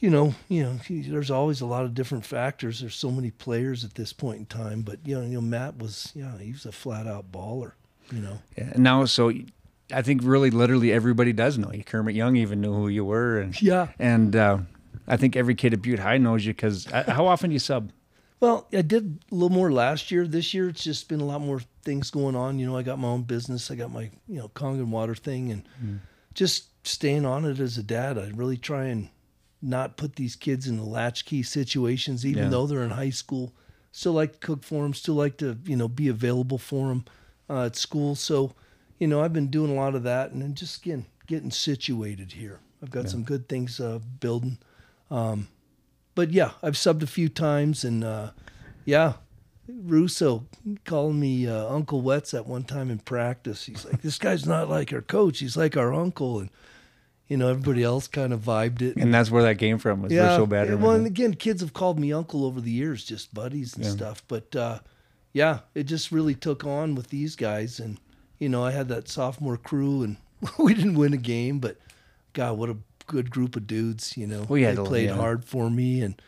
[0.00, 2.80] you know, you know, he- there's always a lot of different factors.
[2.80, 5.78] There's so many players at this point in time, but you know, you know, Matt
[5.78, 7.72] was, yeah, he was a flat out baller.
[8.12, 9.32] You know, Yeah, and now, so
[9.92, 11.84] I think really, literally everybody does know you.
[11.84, 13.88] Kermit Young even knew who you were, and Yeah.
[13.98, 14.58] and uh,
[15.06, 17.90] I think every kid at Butte High knows you because how often do you sub?
[18.40, 20.26] Well, I did a little more last year.
[20.26, 22.58] This year, it's just been a lot more things going on.
[22.58, 23.70] You know, I got my own business.
[23.70, 26.00] I got my, you know, Kangen water thing and
[26.34, 28.16] just staying on it as a dad.
[28.16, 29.08] I really try and
[29.60, 32.48] not put these kids in the latchkey situations, even Yeah.
[32.50, 33.52] though they're in high school.
[33.90, 37.04] Still like to cook for them, still like to, you know, be available for them
[37.50, 38.14] uh, at school.
[38.14, 38.52] So,
[38.98, 42.32] you know, I've been doing a lot of that and then just again, getting situated
[42.32, 42.60] here.
[42.82, 43.10] I've got Yeah.
[43.10, 44.58] some good things uh, building.
[45.10, 45.48] Um,
[46.14, 48.30] but yeah, I've subbed a few times, and uh,
[48.84, 49.14] yeah,
[49.68, 50.46] Russo
[50.84, 53.66] calling me uh, Uncle Wets at one time in practice.
[53.66, 56.50] He's like, "This guy's not like our coach; he's like our uncle." And
[57.28, 58.96] you know, everybody else kind of vibed it.
[58.96, 60.02] And that's where that came from.
[60.02, 60.68] Was yeah, we're so bad.
[60.68, 63.84] yeah, well, and again, kids have called me uncle over the years, just buddies and
[63.84, 63.90] Yeah.
[63.90, 64.22] stuff.
[64.28, 64.78] But uh,
[65.32, 67.98] yeah, it just really took on with these guys, and
[68.38, 70.16] you know, I had that sophomore crew, and
[70.58, 71.76] we didn't win a game, but
[72.32, 72.76] God, what a
[73.06, 74.16] good group of dudes.
[74.16, 75.16] You know, they played yeah.
[75.16, 76.20] hard for me, and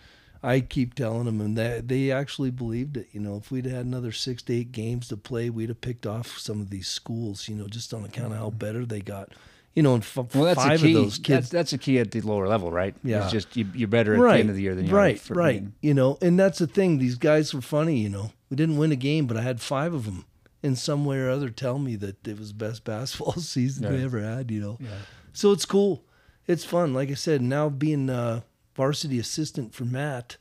[0.42, 3.08] I keep telling them, and they they actually believed it.
[3.12, 6.06] You know, if we'd had another six to eight games to play, we'd have picked
[6.06, 7.48] off some of these schools.
[7.48, 9.32] You know, just on account of how better they got.
[9.74, 10.94] You know, and f- well, that's five a key.
[10.96, 12.94] of those kids That's, that's a key at the lower level, right?
[13.04, 13.22] Yeah.
[13.22, 15.14] It's just you, you're better at right, the end of the year than you right,
[15.16, 15.18] are.
[15.20, 15.62] for- right.
[15.80, 16.98] You know, and that's the thing.
[16.98, 17.98] These guys were funny.
[17.98, 20.24] You know, we didn't win a game, but I had five of them
[20.62, 23.94] in some way or other tell me that it was the best basketball season Right.
[23.94, 24.50] we ever had.
[24.50, 24.88] You know, Yeah.
[25.32, 26.04] so it's cool.
[26.48, 26.92] It's fun.
[26.92, 28.42] Like I said, now being a
[28.74, 30.36] varsity assistant for Matt,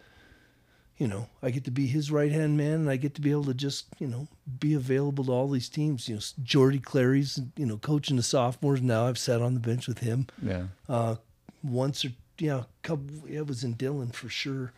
[1.00, 3.32] you know, I get to be his right hand man, and I get to be
[3.32, 4.28] able to just, you know,
[4.60, 6.08] be available to all these teams.
[6.08, 9.08] You know, Jordy Clary's, you know, coaching the sophomores now.
[9.08, 10.64] I've sat on the bench with him Yeah.
[10.88, 11.16] uh,
[11.64, 13.06] once or yeah, couple.
[13.28, 14.72] It was in Dillon for sure,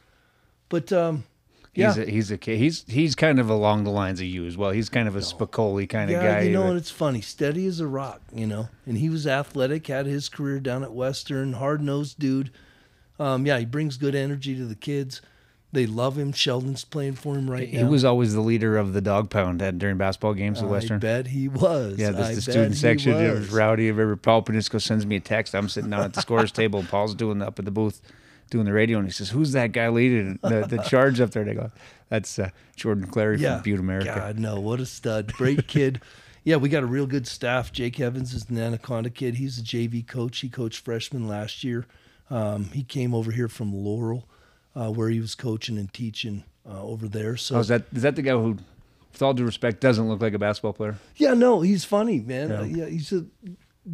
[0.70, 1.24] but um,
[1.76, 2.58] yeah, He's a, he's a kid.
[2.58, 4.72] He's he's kind of along the lines of you as well.
[4.72, 6.42] He's kind of a Spicoli kind of yeah, guy.
[6.42, 8.70] you know, and it's funny, steady as a rock, you know.
[8.86, 12.52] And he was athletic, had his career down at Western, hard nosed dude.
[13.20, 15.22] Um, yeah, he brings good energy to the kids.
[15.74, 16.34] They love him.
[16.34, 17.86] Sheldon's playing for him right he now.
[17.86, 20.68] He was always the leader of the dog pound at, during basketball games at I
[20.68, 21.00] Western.
[21.00, 21.98] bet he was.
[21.98, 23.14] Yeah, the, I the student section.
[23.14, 23.52] It was was.
[23.52, 23.88] rowdy.
[23.88, 26.80] If ever Paul Panisco sends me a text, I'm sitting down at the scores table,
[26.80, 28.02] and Paul's doing up at the booth,
[28.50, 31.44] doing the radio, and he says, "Who's that guy leading the, the charge up there?"
[31.44, 31.72] And I go,
[32.10, 35.32] "That's uh, Jordan Clary from Butte, America." God, no, what a stud.
[35.32, 36.02] Great kid.
[36.44, 37.72] yeah, we got a real good staff.
[37.72, 39.36] Jake Evans is an Anaconda kid.
[39.36, 40.40] He's a JV coach.
[40.40, 41.86] He coached freshman last year.
[42.30, 44.28] Um, he came over here from Laurel,
[44.76, 47.38] uh, where he was coaching and teaching uh, over there.
[47.38, 48.58] So Oh, is that is that the guy who,
[49.12, 50.96] with all due respect, doesn't look like a basketball player?
[51.18, 52.50] yeah, no, he's funny, man.
[52.50, 52.60] Yeah.
[52.60, 53.26] Uh, yeah, he's a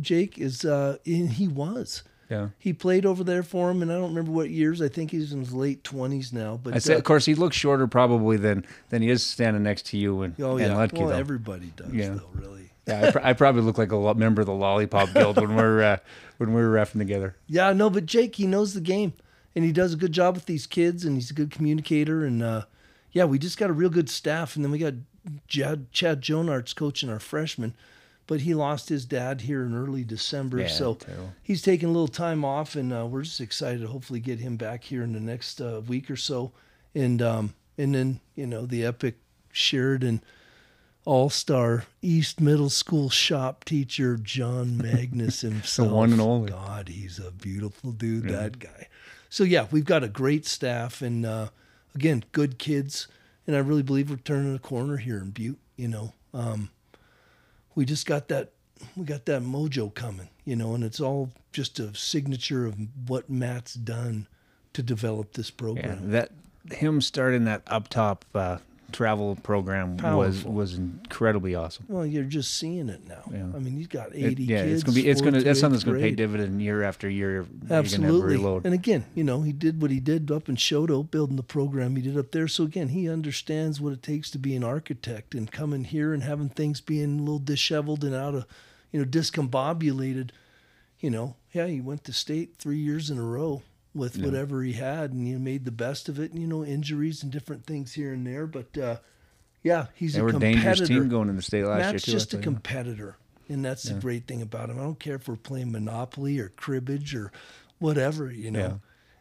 [0.01, 2.03] Jake is uh, and he was.
[2.29, 2.49] Yeah.
[2.59, 4.81] He played over there for him, and I don't remember what years.
[4.81, 6.59] I think he's in his late twenties now.
[6.61, 9.63] But I said, uh, of course, he looks shorter probably than than he is standing
[9.63, 11.15] next to you and oh and yeah, Lutke, well though.
[11.15, 12.09] everybody does Yeah.
[12.15, 12.69] though, really.
[12.85, 15.55] yeah, I, pr- I probably look like a lo- member of the Lollipop Guild when
[15.55, 15.97] we're uh,
[16.35, 17.37] when we're refing together.
[17.47, 19.13] Yeah, no, but Jake, he knows the game.
[19.57, 22.23] And he does a good job with these kids, and he's a good communicator.
[22.23, 22.65] And uh,
[23.11, 24.93] yeah, we just got a real good staff, and then we got
[25.47, 27.73] Chad, Chad Jonarts coaching our freshmen,
[28.27, 31.33] but he lost his dad here in early December, Yeah, so terrible.
[31.41, 34.57] he's taking a little time off, and uh, we're just excited to hopefully get him
[34.57, 36.51] back here in the next uh, week or so,
[36.93, 39.15] and um, and then you know the epic
[39.51, 40.21] Sheridan
[41.03, 45.87] All Star East Middle School shop teacher John Magnus himself.
[45.89, 46.51] The one and only.
[46.51, 48.29] God, he's a beautiful dude.
[48.29, 48.87] That guy.
[49.37, 51.49] So yeah, we've got a great staff, and uh,
[51.93, 53.07] again, good kids,
[53.45, 55.59] and I really believe we're turning a corner here in Butte.
[55.75, 56.71] You know, um,
[57.75, 58.53] we just got that
[58.95, 63.29] we got that mojo coming, you know, and it's all just a signature of what
[63.29, 64.25] Matt's done
[64.73, 65.99] to develop this program.
[66.05, 66.29] Yeah,
[66.65, 68.57] that him starting that up top uh,
[68.91, 70.51] travel program was Powerful.
[70.53, 71.85] was incredibly awesome.
[71.89, 73.21] Well, you're just seeing it now.
[73.31, 73.43] Yeah.
[73.55, 74.73] I mean, he's got It- 80 yeah, kids.
[74.73, 77.31] it's gonna be it's gonna that's something that's gonna pay dividend year after year.
[77.31, 78.37] You're gonna have Absolutely.
[78.63, 81.95] And again, you know, he did what he did up in Choteau, building the program
[81.95, 82.47] he did up there.
[82.47, 86.23] So again, he understands what it takes to be an architect and coming here and
[86.23, 88.45] having things being a little disheveled and out of,
[88.91, 90.29] you know, discombobulated.
[90.99, 93.61] You know, yeah, he went to state three years in a row
[93.97, 94.25] with Yeah.
[94.25, 96.31] whatever he had and you made the best of it.
[96.31, 98.47] And, you know, injuries and different things here and there.
[98.47, 98.97] But uh,
[99.63, 100.63] yeah, he's They a were competitor.
[100.63, 102.11] dangerous team going in the state last year Matt's too.
[102.11, 103.17] just a competitor,
[103.49, 104.79] and that's the great thing about him.
[104.79, 107.31] I don't care if we're playing Monopoly or cribbage or
[107.79, 108.79] whatever, you know.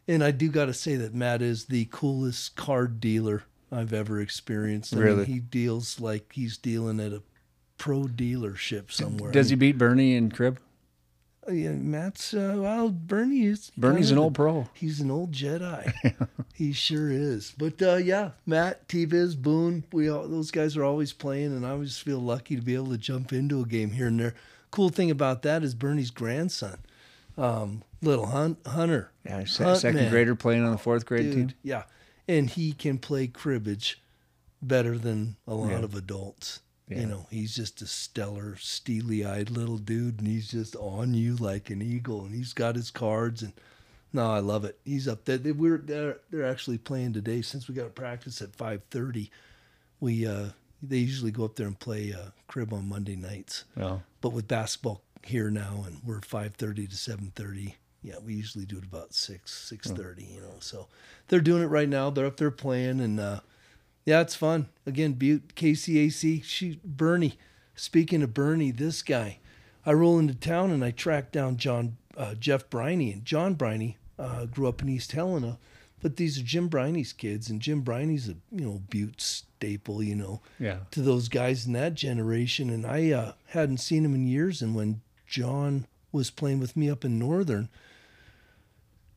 [0.08, 3.42] And I do got to say that Matt is the coolest card dealer
[3.72, 4.94] I've ever experienced.
[4.94, 5.16] I Really?
[5.18, 7.22] mean, he deals like he's dealing at a
[7.76, 9.32] pro dealership somewhere.
[9.32, 10.60] Does he beat Bernie in crib?
[11.50, 14.68] Mean, yeah, Matt's uh, well, Bernie is Bernie's an old pro.
[14.74, 15.92] He's an old Jedi.
[16.54, 17.54] he sure is.
[17.56, 21.70] But uh, yeah, Matt, T-Viz, Boone, we all those guys are always playing, and I
[21.70, 24.34] always feel lucky to be able to jump into a game here and there.
[24.70, 26.78] Cool thing about that is Bernie's grandson,
[27.38, 29.10] um, little Hun- Hunter.
[29.24, 30.10] Yeah, Hunt second man.
[30.10, 31.52] grader playing on the fourth grade Dude, team.
[31.62, 31.84] Yeah,
[32.28, 34.02] and he can play cribbage
[34.60, 35.78] better than a lot Yeah.
[35.84, 36.60] of adults.
[36.88, 37.00] Yeah.
[37.00, 41.68] You know, he's just a stellar, steely-eyed little dude, and he's just on you like
[41.70, 42.24] an eagle.
[42.24, 43.52] And he's got his cards, and
[44.12, 44.78] no, I love it.
[44.84, 45.38] He's up there.
[45.38, 49.30] They, we're they're they're actually playing today since we got to practice at five thirty.
[49.98, 50.50] We uh,
[50.80, 54.46] they usually go up there and play uh, crib on Monday nights, Oh, but with
[54.46, 57.74] basketball here now, and we're five thirty to seven thirty.
[58.02, 60.22] Yeah, we usually do it about six six thirty.
[60.24, 60.86] You know, so
[61.26, 62.10] they're doing it right now.
[62.10, 63.40] They're up there playing, and uh,
[64.06, 64.68] yeah, it's fun.
[64.86, 67.36] Again, Butte, KCAC, she, Bernie.
[67.74, 69.40] Speaking of Bernie, this guy,
[69.84, 73.12] I roll into town and I track down John, uh, Jeff Briney.
[73.12, 75.58] And John Briney uh, grew up in East Helena,
[76.00, 77.50] but these are Jim Briney's kids.
[77.50, 80.78] And Jim Briney's a, you know, Butte staple, you know, yeah.
[80.92, 82.70] to those guys in that generation.
[82.70, 84.62] And I uh, hadn't seen him in years.
[84.62, 87.68] And when John was playing with me up in Northern,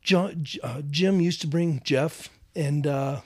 [0.02, 3.20] John, uh, Jim used to bring Jeff and uh,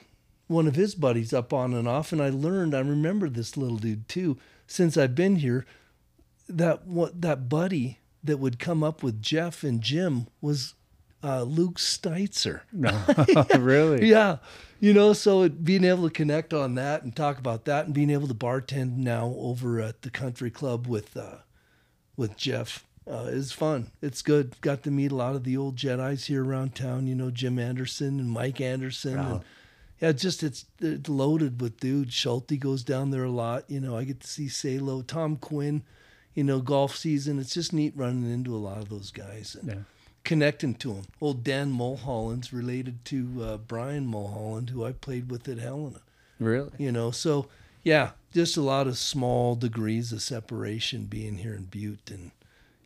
[0.47, 2.11] one of his buddies up on and off.
[2.11, 5.65] And I learned, I remember this little dude too, since I've been here,
[6.47, 10.73] that what that buddy that would come up with Jeff and Jim was
[11.23, 12.61] uh, Luke Steitzer.
[12.71, 13.03] No,
[13.57, 14.07] really.
[14.15, 14.37] Yeah.
[14.79, 17.93] You know, so it, being able to connect on that and talk about that and
[17.93, 21.37] being able to bartend now over at the country club with uh,
[22.17, 23.91] with Jeff uh, is fun.
[24.01, 24.59] It's good.
[24.61, 27.07] Got to meet a lot of the old Jedi's here around town.
[27.07, 29.17] You know, Jim Anderson and Mike Anderson.
[29.17, 29.41] And,
[30.01, 32.13] yeah, just it's, it's loaded with dudes.
[32.13, 33.63] Schulte goes down there a lot.
[33.69, 35.83] You know, I get to see Salo, Tom Quinn.
[36.33, 37.39] You know, golf season.
[37.39, 39.55] It's just neat running into a lot of those guys.
[39.59, 39.79] And, Yeah.
[40.25, 41.05] connecting to them.
[41.21, 46.01] Old Dan Mulholland's related to uh, Brian Mulholland, who I played with at Helena.
[46.39, 46.71] Really?
[46.77, 47.47] You know, so
[47.83, 52.31] yeah, just a lot of small degrees of separation being here in Butte and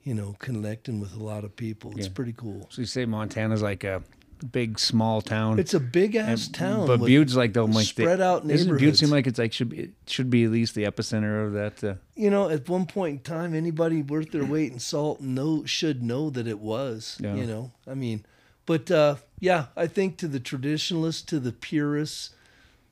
[0.04, 1.92] you know connecting with a lot of people.
[1.98, 2.14] It's Yeah.
[2.14, 2.68] pretty cool.
[2.70, 4.04] So you say Montana's like a
[4.46, 5.60] big small town.
[5.60, 8.68] It's a big ass And- town, but Butte's like the like the- spread out Doesn't
[8.68, 9.00] Butte neighborhoods.
[9.00, 11.84] seem like it's like should be it should be at least the epicenter of that?
[11.84, 15.64] Uh, you know, at one point in time, anybody worth their weight in salt know
[15.66, 17.18] should know that it was.
[17.20, 17.36] Yeah.
[17.36, 18.26] You know, I mean,
[18.66, 22.32] but uh, yeah, I think to the traditionalists, to the purists,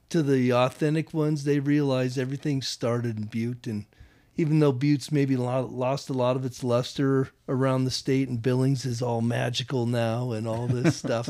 [0.09, 3.85] to the authentic ones, they realize everything started in Butte, and
[4.37, 8.85] even though Butte's maybe lost a lot of its luster around the state, and Billings
[8.85, 11.29] is all magical now and all this stuff.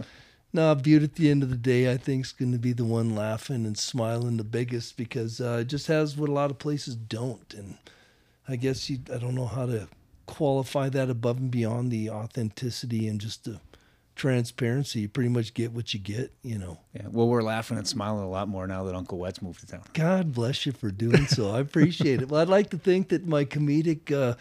[0.54, 2.86] No, Butte at the end of the day, I think is going to be the
[2.86, 6.60] one laughing and smiling the biggest because uh, it just has what a lot of
[6.60, 7.78] places don't, and
[8.48, 9.88] I guess you, I don't know how to
[10.26, 13.60] qualify that above and beyond the authenticity and just the
[14.18, 15.00] transparency.
[15.02, 16.78] You pretty much get what you get, you know.
[16.94, 17.04] yeah.
[17.10, 19.84] Well, we're laughing and smiling a lot more now that Uncle Wet's moved to town.
[19.94, 21.52] God bless you for doing so.
[21.52, 22.30] I appreciate it.
[22.30, 24.36] Well, I'd like to think that my comedic uh,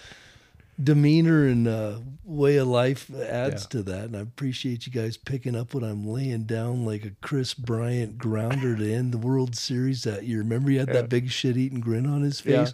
[0.83, 4.05] demeanor and uh, way of life adds to that.
[4.05, 8.19] And I appreciate you guys picking up what I'm laying down like a Kris Bryant
[8.19, 10.39] grounder to end the World Series that year.
[10.39, 10.95] Remember, he had Yeah.
[10.95, 12.69] that big shit eating grin on his Yeah.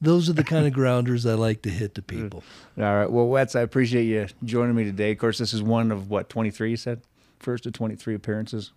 [0.00, 2.44] Those are the kind of grounders I like to hit to people.
[2.76, 3.10] All right.
[3.10, 5.12] Well, Wets, I appreciate you joining me today.
[5.12, 7.00] Of course, this is one of what, 23 you said?
[7.38, 8.72] First of 23 appearances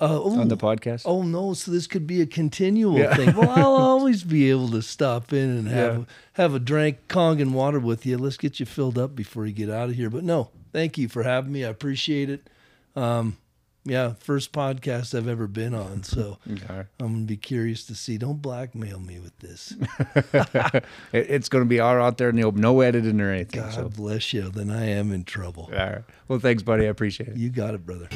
[0.00, 1.02] Uh, oh, on the podcast.
[1.04, 1.54] Oh no!
[1.54, 3.14] So this could be a continual Yeah.
[3.14, 3.34] thing.
[3.36, 6.04] Well, I'll always be able to stop in and have Yeah.
[6.34, 8.18] have a drink, Kangen water with you.
[8.18, 10.10] Let's get you filled up before you get out of here.
[10.10, 11.64] But no, thank you for having me.
[11.64, 12.48] I appreciate it.
[12.96, 13.36] Um,
[13.84, 16.84] yeah, first podcast I've ever been on, so Okay.
[16.98, 18.18] I'm gonna be curious to see.
[18.18, 19.74] Don't blackmail me with this.
[21.12, 23.60] It's going to be all out there in the open, no editing or anything.
[23.60, 23.88] God so.
[23.88, 24.50] bless you.
[24.50, 25.70] Then I am in trouble.
[25.72, 26.02] All right.
[26.28, 26.84] Well, thanks, buddy.
[26.84, 27.36] I appreciate it.
[27.36, 28.08] You got it, brother.